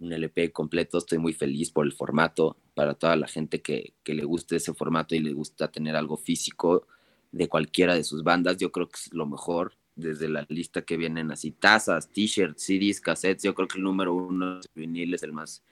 un 0.00 0.12
LP 0.12 0.52
completo. 0.52 0.98
Estoy 0.98 1.18
muy 1.18 1.32
feliz 1.34 1.70
por 1.70 1.84
el 1.84 1.92
formato. 1.92 2.56
Para 2.74 2.94
toda 2.94 3.16
la 3.16 3.28
gente 3.28 3.60
que, 3.60 3.94
que 4.02 4.14
le 4.14 4.24
guste 4.24 4.56
ese 4.56 4.72
formato 4.72 5.14
y 5.14 5.18
le 5.18 5.32
gusta 5.32 5.70
tener 5.70 5.96
algo 5.96 6.16
físico 6.16 6.86
de 7.32 7.48
cualquiera 7.48 7.94
de 7.94 8.04
sus 8.04 8.22
bandas, 8.22 8.56
yo 8.56 8.72
creo 8.72 8.88
que 8.88 8.98
es 8.98 9.12
lo 9.12 9.26
mejor. 9.26 9.77
Desde 9.98 10.28
la 10.28 10.46
lista 10.48 10.82
que 10.82 10.96
vienen 10.96 11.32
así, 11.32 11.50
tazas, 11.50 12.08
t-shirts, 12.08 12.62
CDs, 12.62 13.00
cassettes, 13.00 13.42
yo 13.42 13.52
creo 13.52 13.66
que 13.66 13.78
el 13.78 13.84
número 13.84 14.14
uno 14.14 14.60
de 14.60 14.68
vinil 14.74 15.12
es 15.12 15.24
el 15.24 15.32
más 15.32 15.64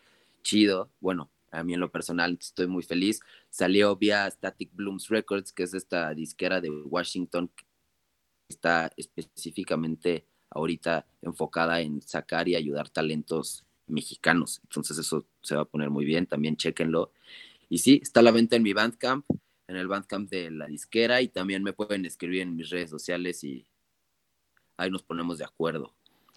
chido. 0.43 0.91
Bueno, 0.99 1.31
a 1.53 1.62
mí 1.62 1.74
en 1.74 1.81
lo 1.81 1.93
personal 1.93 2.37
estoy 2.41 2.66
muy 2.66 2.83
feliz. 2.83 3.20
Salió 3.51 3.95
vía 3.95 4.29
Static 4.29 4.74
Blooms 4.74 5.09
Records, 5.09 5.53
que 5.53 5.62
es 5.62 5.74
esta 5.74 6.12
disquera 6.12 6.61
de 6.61 6.70
Washington 6.70 7.49
que 7.55 7.64
está 8.49 8.93
específicamente 8.97 10.27
ahorita 10.51 11.07
enfocada 11.22 11.81
en 11.81 12.03
sacar 12.03 12.49
y 12.49 12.57
ayudar 12.57 12.89
talentos 12.91 13.64
mexicanos. 13.87 14.61
Entonces 14.64 14.99
eso 14.99 15.24
se 15.41 15.55
va 15.55 15.62
a 15.62 15.66
poner 15.66 15.89
muy 15.91 16.05
bien, 16.05 16.27
también 16.27 16.57
chequenlo. 16.57 17.12
Y 17.68 17.79
sí, 17.79 18.01
está 18.03 18.20
a 18.20 18.22
la 18.24 18.33
venta 18.33 18.57
en 18.57 18.64
mi 18.64 18.72
Bandcamp. 18.72 19.24
en 19.68 19.77
el 19.77 19.89
Bandcamp 19.89 20.31
de 20.31 20.51
la 20.51 20.66
disquera 20.66 21.22
y 21.22 21.29
también 21.29 21.62
me 21.62 21.72
pueden 21.72 22.07
escribir 22.07 22.43
en 22.43 22.57
mis 22.57 22.70
redes 22.70 22.91
sociales 22.91 23.43
y 23.45 23.66
ahí 24.77 24.91
nos 24.91 25.03
ponemos 25.03 25.39
de 25.39 25.45
acuerdo. 25.45 25.93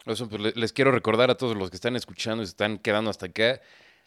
Eso, 0.06 0.28
pues, 0.30 0.42
le- 0.42 0.54
les 0.54 0.74
quiero 0.74 0.92
recordar 0.92 1.30
a 1.30 1.36
todos 1.36 1.56
los 1.58 1.70
que 1.70 1.76
están 1.76 1.96
escuchando 1.96 2.42
y 2.42 2.46
se 2.46 2.52
están 2.52 2.78
quedando 2.78 3.10
hasta 3.10 3.28
acá. 3.28 3.62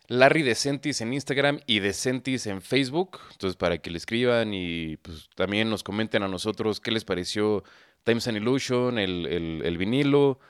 Larry 0.08 0.42
Decentis 0.42 1.00
en 1.00 1.12
Instagram 1.12 1.60
y 1.66 1.78
Decentis 1.80 2.46
en 2.46 2.60
Facebook. 2.60 3.20
Entonces, 3.32 3.56
para 3.56 3.78
que 3.78 3.90
le 3.90 3.98
escriban 3.98 4.52
y 4.52 4.96
pues 4.96 5.28
también 5.36 5.70
nos 5.70 5.82
comenten 5.84 6.22
a 6.22 6.28
nosotros 6.28 6.80
qué 6.80 6.90
les 6.90 7.04
pareció 7.04 7.62
Times 8.04 8.26
and 8.26 8.38
Illusion, 8.38 8.98
el, 8.98 9.26
el- 9.26 9.62
vinilo. 9.78 10.40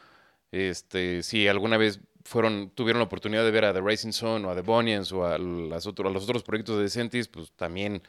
Este, 0.52 1.22
si 1.22 1.48
alguna 1.48 1.76
vez 1.76 2.00
fueron, 2.24 2.70
tuvieron 2.70 3.00
la 3.00 3.04
oportunidad 3.06 3.44
de 3.44 3.50
ver 3.50 3.64
a 3.64 3.72
The 3.74 3.80
Rising 3.80 4.12
Sun 4.12 4.44
o 4.44 4.50
a 4.50 4.54
The 4.54 4.62
Bonians 4.62 5.12
o 5.12 5.24
a, 5.24 5.34
a 5.34 5.38
los 5.38 5.86
otros 5.86 6.42
proyectos 6.44 6.76
de 6.76 6.82
Decentis, 6.84 7.28
pues 7.28 7.52
también. 7.52 8.02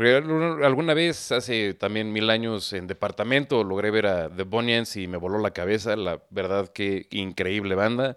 Porque 0.00 0.14
alguna 0.14 0.66
alguna 0.66 0.94
vez, 0.94 1.30
hace 1.30 1.74
también 1.74 2.10
mil 2.10 2.30
años, 2.30 2.72
en 2.72 2.86
departamento, 2.86 3.62
logré 3.62 3.90
ver 3.90 4.06
a 4.06 4.34
The 4.34 4.44
Bonians 4.44 4.96
y 4.96 5.06
me 5.06 5.18
voló 5.18 5.38
la 5.38 5.50
cabeza. 5.50 5.94
La 5.94 6.22
verdad, 6.30 6.72
que 6.72 7.06
increíble 7.10 7.74
banda. 7.74 8.16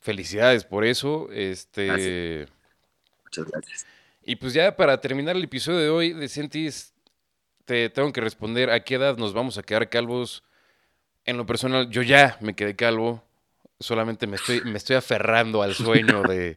Felicidades 0.00 0.64
por 0.64 0.82
eso. 0.82 1.28
Este. 1.30 2.48
Muchas 3.22 3.44
gracias. 3.44 3.86
Y 4.22 4.36
pues 4.36 4.54
ya 4.54 4.76
para 4.76 4.98
terminar 5.02 5.36
el 5.36 5.44
episodio 5.44 5.78
de 5.80 5.90
hoy, 5.90 6.12
Decentis, 6.14 6.94
te 7.66 7.90
tengo 7.90 8.10
que 8.10 8.22
responder 8.22 8.70
a 8.70 8.82
qué 8.82 8.94
edad 8.94 9.18
nos 9.18 9.34
vamos 9.34 9.58
a 9.58 9.62
quedar 9.62 9.90
calvos. 9.90 10.42
En 11.26 11.36
lo 11.36 11.44
personal, 11.44 11.90
yo 11.90 12.00
ya 12.00 12.38
me 12.40 12.56
quedé 12.56 12.76
calvo. 12.76 13.22
Solamente 13.78 14.26
me 14.26 14.36
estoy, 14.36 14.62
me 14.62 14.78
estoy 14.78 14.96
aferrando 14.96 15.62
al 15.62 15.74
sueño 15.74 16.22
de 16.22 16.56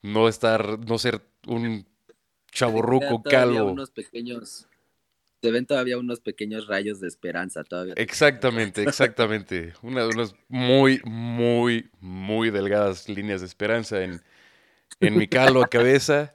no 0.00 0.28
estar, 0.28 0.78
no 0.78 0.96
ser 0.96 1.20
un 1.46 1.86
chaborruco 2.56 3.22
Todavía 3.22 3.30
calvo. 3.30 3.72
unos 3.72 3.90
pequeños, 3.90 4.66
se 5.42 5.50
ven 5.50 5.66
todavía 5.66 5.98
unos 5.98 6.20
pequeños 6.20 6.66
rayos 6.66 7.00
de 7.00 7.08
esperanza 7.08 7.62
todavía. 7.64 7.94
Exactamente, 7.96 8.82
exactamente. 8.82 9.74
Una, 9.82 10.06
unas 10.06 10.34
muy, 10.48 11.00
muy, 11.04 11.90
muy 12.00 12.50
delgadas 12.50 13.08
líneas 13.08 13.42
de 13.42 13.46
esperanza 13.46 14.02
en, 14.02 14.20
en 15.00 15.16
mi 15.16 15.28
calva 15.28 15.66
cabeza. 15.68 16.34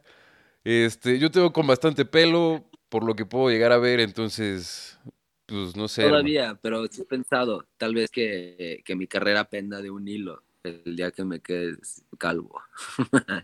Este, 0.64 1.18
yo 1.18 1.32
tengo 1.32 1.52
con 1.52 1.66
bastante 1.66 2.06
pelo, 2.06 2.70
por 2.90 3.04
lo 3.04 3.16
que 3.16 3.26
puedo 3.26 3.50
llegar 3.50 3.72
a 3.72 3.80
ver, 3.80 4.00
entonces, 4.00 5.00
pues 5.48 5.76
no 5.76 5.88
sé. 5.88 6.04
hermano. 6.04 6.20
Todavía, 6.20 6.60
pero 6.62 6.86
sí 6.86 7.02
he 7.02 7.06
pensado, 7.06 7.68
tal 7.78 7.96
vez 7.96 8.12
que, 8.12 8.84
que 8.86 8.96
mi 8.96 9.08
carrera 9.08 9.46
penda 9.46 9.82
de 9.82 9.90
un 9.90 10.08
hilo 10.08 10.44
el 10.64 10.96
día 10.96 11.12
que 11.12 11.24
me 11.24 11.40
quede 11.40 11.78
calvo. 12.18 12.62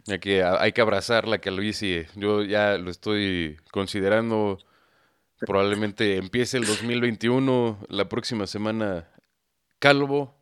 Ya 0.06 0.20
que 0.20 0.44
hay 0.44 0.72
que 0.72 0.82
abrazar 0.82 1.28
la 1.28 1.40
calvicie. 1.40 2.08
Yo 2.16 2.44
ya 2.44 2.78
lo 2.78 2.90
estoy 2.92 3.58
considerando. 3.72 4.60
Probablemente 5.40 6.18
empiece 6.18 6.58
el 6.58 6.66
2021, 6.66 7.80
la 7.90 8.10
próxima 8.10 8.48
semana 8.48 9.08
calvo, 9.80 10.36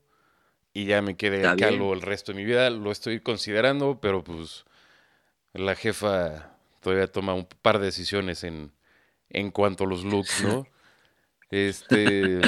y 0.74 0.86
ya 0.86 1.02
me 1.02 1.18
quede 1.18 1.38
Está 1.38 1.56
bien. 1.56 1.70
calvo 1.70 1.94
el 1.94 2.02
resto 2.02 2.32
de 2.32 2.38
mi 2.38 2.46
vida. 2.46 2.70
Lo 2.70 2.92
estoy 2.92 3.20
considerando, 3.20 4.00
pero 4.00 4.24
pues 4.24 4.66
la 5.54 5.76
jefa 5.76 6.58
todavía 6.82 7.08
toma 7.08 7.34
un 7.34 7.48
par 7.62 7.80
de 7.80 7.86
decisiones 7.86 8.44
en, 8.44 8.72
en 9.30 9.52
cuanto 9.52 9.84
a 9.84 9.88
los 9.88 10.04
looks, 10.04 10.44
¿no? 10.44 10.68
Este. 11.52 12.42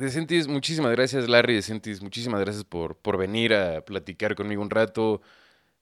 Decentis, 0.00 0.46
muchísimas 0.48 0.92
gracias, 0.92 1.28
Larry 1.28 1.54
Decentis, 1.54 2.02
muchísimas 2.02 2.40
gracias 2.40 2.64
por, 2.64 2.96
por 2.96 3.16
venir 3.16 3.54
a 3.54 3.82
platicar 3.84 4.34
conmigo 4.34 4.62
un 4.62 4.70
rato. 4.70 5.20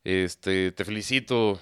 Este, 0.05 0.73
te 0.73 0.85
felicito, 0.85 1.61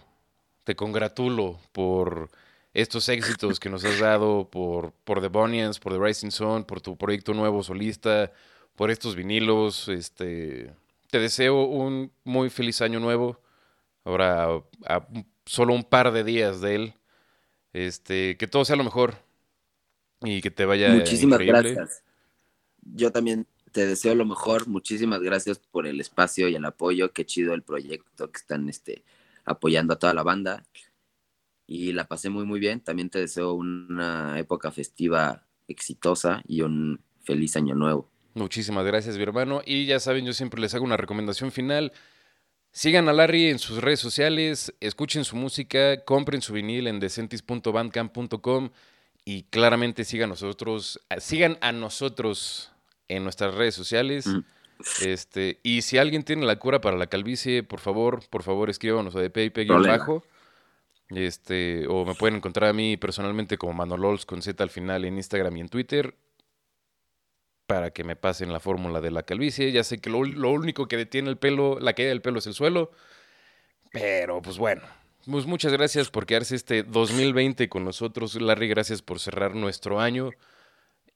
te 0.65 0.77
congratulo 0.77 1.59
por 1.73 2.31
estos 2.75 3.09
éxitos 3.09 3.61
que 3.61 3.71
nos 3.71 3.85
has 3.85 3.99
dado, 4.01 4.49
por, 4.51 4.93
por 5.05 5.21
The 5.21 5.29
Bonians, 5.29 5.79
por 5.81 5.93
The 5.93 5.99
Rising 6.05 6.31
Sun, 6.31 6.65
por 6.65 6.81
tu 6.81 6.97
proyecto 6.97 7.35
nuevo 7.35 7.63
solista, 7.63 8.33
por 8.77 8.91
estos 8.91 9.17
vinilos. 9.17 9.89
Este, 9.89 10.73
te 11.11 11.19
deseo 11.19 11.65
un 11.65 12.13
muy 12.25 12.51
feliz 12.51 12.81
año 12.83 13.01
nuevo. 13.01 13.41
Ahora, 14.05 14.49
a- 14.87 15.07
solo 15.47 15.75
un 15.75 15.85
par 15.85 16.13
de 16.13 16.25
días 16.25 16.61
de 16.61 16.75
él. 16.75 16.95
Este, 17.73 18.37
que 18.37 18.47
todo 18.47 18.65
sea 18.65 18.77
lo 18.77 18.85
mejor 18.85 19.17
y 20.23 20.41
que 20.41 20.51
te 20.51 20.65
vaya 20.65 20.95
Muchísimas 20.95 21.41
increíble. 21.41 21.75
gracias. 21.75 22.03
Yo 22.95 23.13
también 23.13 23.47
te 23.73 23.87
deseo 23.87 24.15
lo 24.15 24.25
mejor. 24.25 24.69
Muchísimas 24.69 25.21
gracias 25.21 25.59
por 25.59 25.87
el 25.87 26.01
espacio 26.01 26.49
y 26.49 26.55
el 26.55 26.65
apoyo. 26.65 27.13
Qué 27.13 27.27
chido 27.27 27.55
el 27.55 27.63
proyecto 27.63 28.31
que 28.31 28.39
están 28.39 28.69
este, 28.69 29.05
apoyando 29.45 29.95
a 29.95 29.99
toda 29.99 30.15
la 30.15 30.23
banda. 30.23 30.65
Y 31.67 31.93
la 31.93 32.07
pasé 32.07 32.31
muy, 32.31 32.45
muy 32.45 32.61
bien. 32.61 32.81
También 32.81 33.11
te 33.11 33.19
deseo 33.19 33.55
una 33.55 34.39
época 34.39 34.71
festiva 34.71 35.47
exitosa 35.69 36.43
y 36.47 36.63
un 36.63 37.01
feliz 37.23 37.57
año 37.57 37.75
nuevo. 37.75 38.09
Muchísimas 38.35 38.85
gracias, 38.85 39.17
mi 39.17 39.23
hermano. 39.23 39.63
Y 39.65 39.87
ya 39.87 39.99
saben, 39.99 40.25
yo 40.25 40.33
siempre 40.33 40.61
les 40.61 40.75
hago 40.75 40.85
una 40.85 40.97
recomendación 40.97 41.51
final. 41.51 41.93
Sigan 42.71 43.09
a 43.09 43.15
Larry 43.15 43.47
en 43.47 43.59
sus 43.59 43.79
redes 43.83 44.01
sociales, 44.01 44.75
escuchen 44.81 45.25
su 45.25 45.37
música, 45.37 46.05
compren 46.05 46.43
su 46.43 46.53
vinil 46.53 46.87
en 46.87 47.01
decentis.bandcamp.com 47.01 48.71
y 49.25 49.45
claramente 49.45 50.05
sigan 50.05 50.29
nosotros, 50.29 51.01
sigan 51.19 51.57
a 51.63 51.73
nosotros 51.73 52.73
en 53.09 53.25
nuestras 53.25 53.55
redes 53.55 53.75
sociales. 53.75 54.27
Mm. 54.27 54.41
Este, 55.03 55.59
y 55.63 55.83
si 55.83 55.99
alguien 55.99 56.23
tiene 56.23 56.45
la 56.45 56.59
cura 56.59 56.81
para 56.81 56.97
la 56.97 57.07
calvicie, 57.07 57.63
por 57.63 57.81
favor, 57.81 58.21
por 58.29 58.43
favor, 58.43 58.69
escríbanos 58.69 59.17
a 59.17 59.21
de 59.21 59.31
Problema. 59.31 59.97
bajo. 59.97 60.25
Este, 61.09 61.87
o 61.87 62.05
me 62.05 62.15
pueden 62.15 62.37
encontrar 62.37 62.71
a 62.71 62.73
mí 62.73 62.97
personalmente 62.97 63.59
como 63.59 63.73
Manolols 63.73 64.27
con 64.27 64.43
Z 64.43 64.61
al 64.63 64.71
final 64.71 65.05
en 65.05 65.17
Instagram 65.17 65.57
y 65.57 65.61
en 65.61 65.69
Twitter 65.69 66.17
para 67.67 67.91
que 67.91 68.05
me 68.05 68.17
pasen 68.17 68.53
la 68.53 68.61
fórmula 68.61 69.01
de 69.01 69.11
la 69.11 69.23
calvicie. 69.23 69.73
Ya 69.73 69.85
sé 69.85 69.99
que 69.99 70.11
lo, 70.11 70.25
lo 70.25 70.51
único 70.51 70.89
que 70.89 70.97
detiene 70.97 71.29
el 71.29 71.37
pelo, 71.37 71.79
la 71.81 71.93
caída 71.93 72.11
del 72.11 72.23
pelo 72.23 72.39
es 72.39 72.47
el 72.47 72.55
suelo, 72.55 72.91
pero 73.93 74.41
pues 74.43 74.59
bueno. 74.59 74.83
Pues 75.29 75.47
muchas 75.47 75.73
gracias 75.73 76.11
por 76.11 76.25
quedarse 76.25 76.55
este 76.55 76.85
2020 76.85 77.69
con 77.69 77.85
nosotros, 77.85 78.41
Larry. 78.41 78.69
Gracias 78.69 79.03
por 79.03 79.19
cerrar 79.19 79.57
nuestro 79.57 79.99
año. 80.01 80.31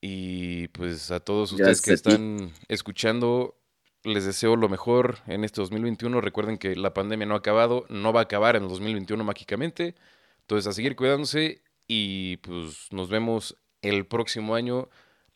Y 0.01 0.69
pues 0.69 1.11
a 1.11 1.21
todos 1.21 1.53
ustedes 1.53 1.83
que 1.83 1.91
Gracias 1.91 1.95
están 1.95 2.53
escuchando, 2.69 3.59
les 4.03 4.25
deseo 4.25 4.57
lo 4.57 4.69
mejor 4.69 5.19
en 5.27 5.45
este 5.45 5.61
2021. 5.61 6.21
Recuerden 6.21 6.59
que 6.59 6.75
la 6.77 6.95
pandemia 6.95 7.27
no 7.27 7.35
ha 7.35 7.39
acabado, 7.39 7.85
no 7.89 8.13
va 8.13 8.21
a 8.21 8.25
acabar 8.25 8.57
en 8.57 8.63
el 8.63 8.69
2021 8.69 9.23
mágicamente. 9.25 9.95
Entonces 10.41 10.67
a 10.67 10.73
seguir 10.73 10.97
cuidándose 10.97 11.63
y 11.87 12.39
pues 12.39 12.89
nos 12.93 13.09
vemos 13.09 13.57
el 13.83 14.07
próximo 14.07 14.55
año. 14.55 14.89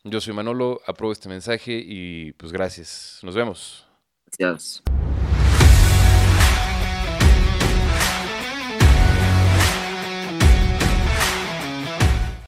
Yo 0.02 0.20
soy 0.20 0.34
Manolo, 0.34 0.80
apruebo 0.86 1.12
este 1.12 1.28
mensaje 1.28 1.82
y 1.84 2.32
pues 2.32 2.52
gracias. 2.52 3.20
Nos 3.22 3.34
vemos. 3.34 3.86
Gracias. 4.38 4.82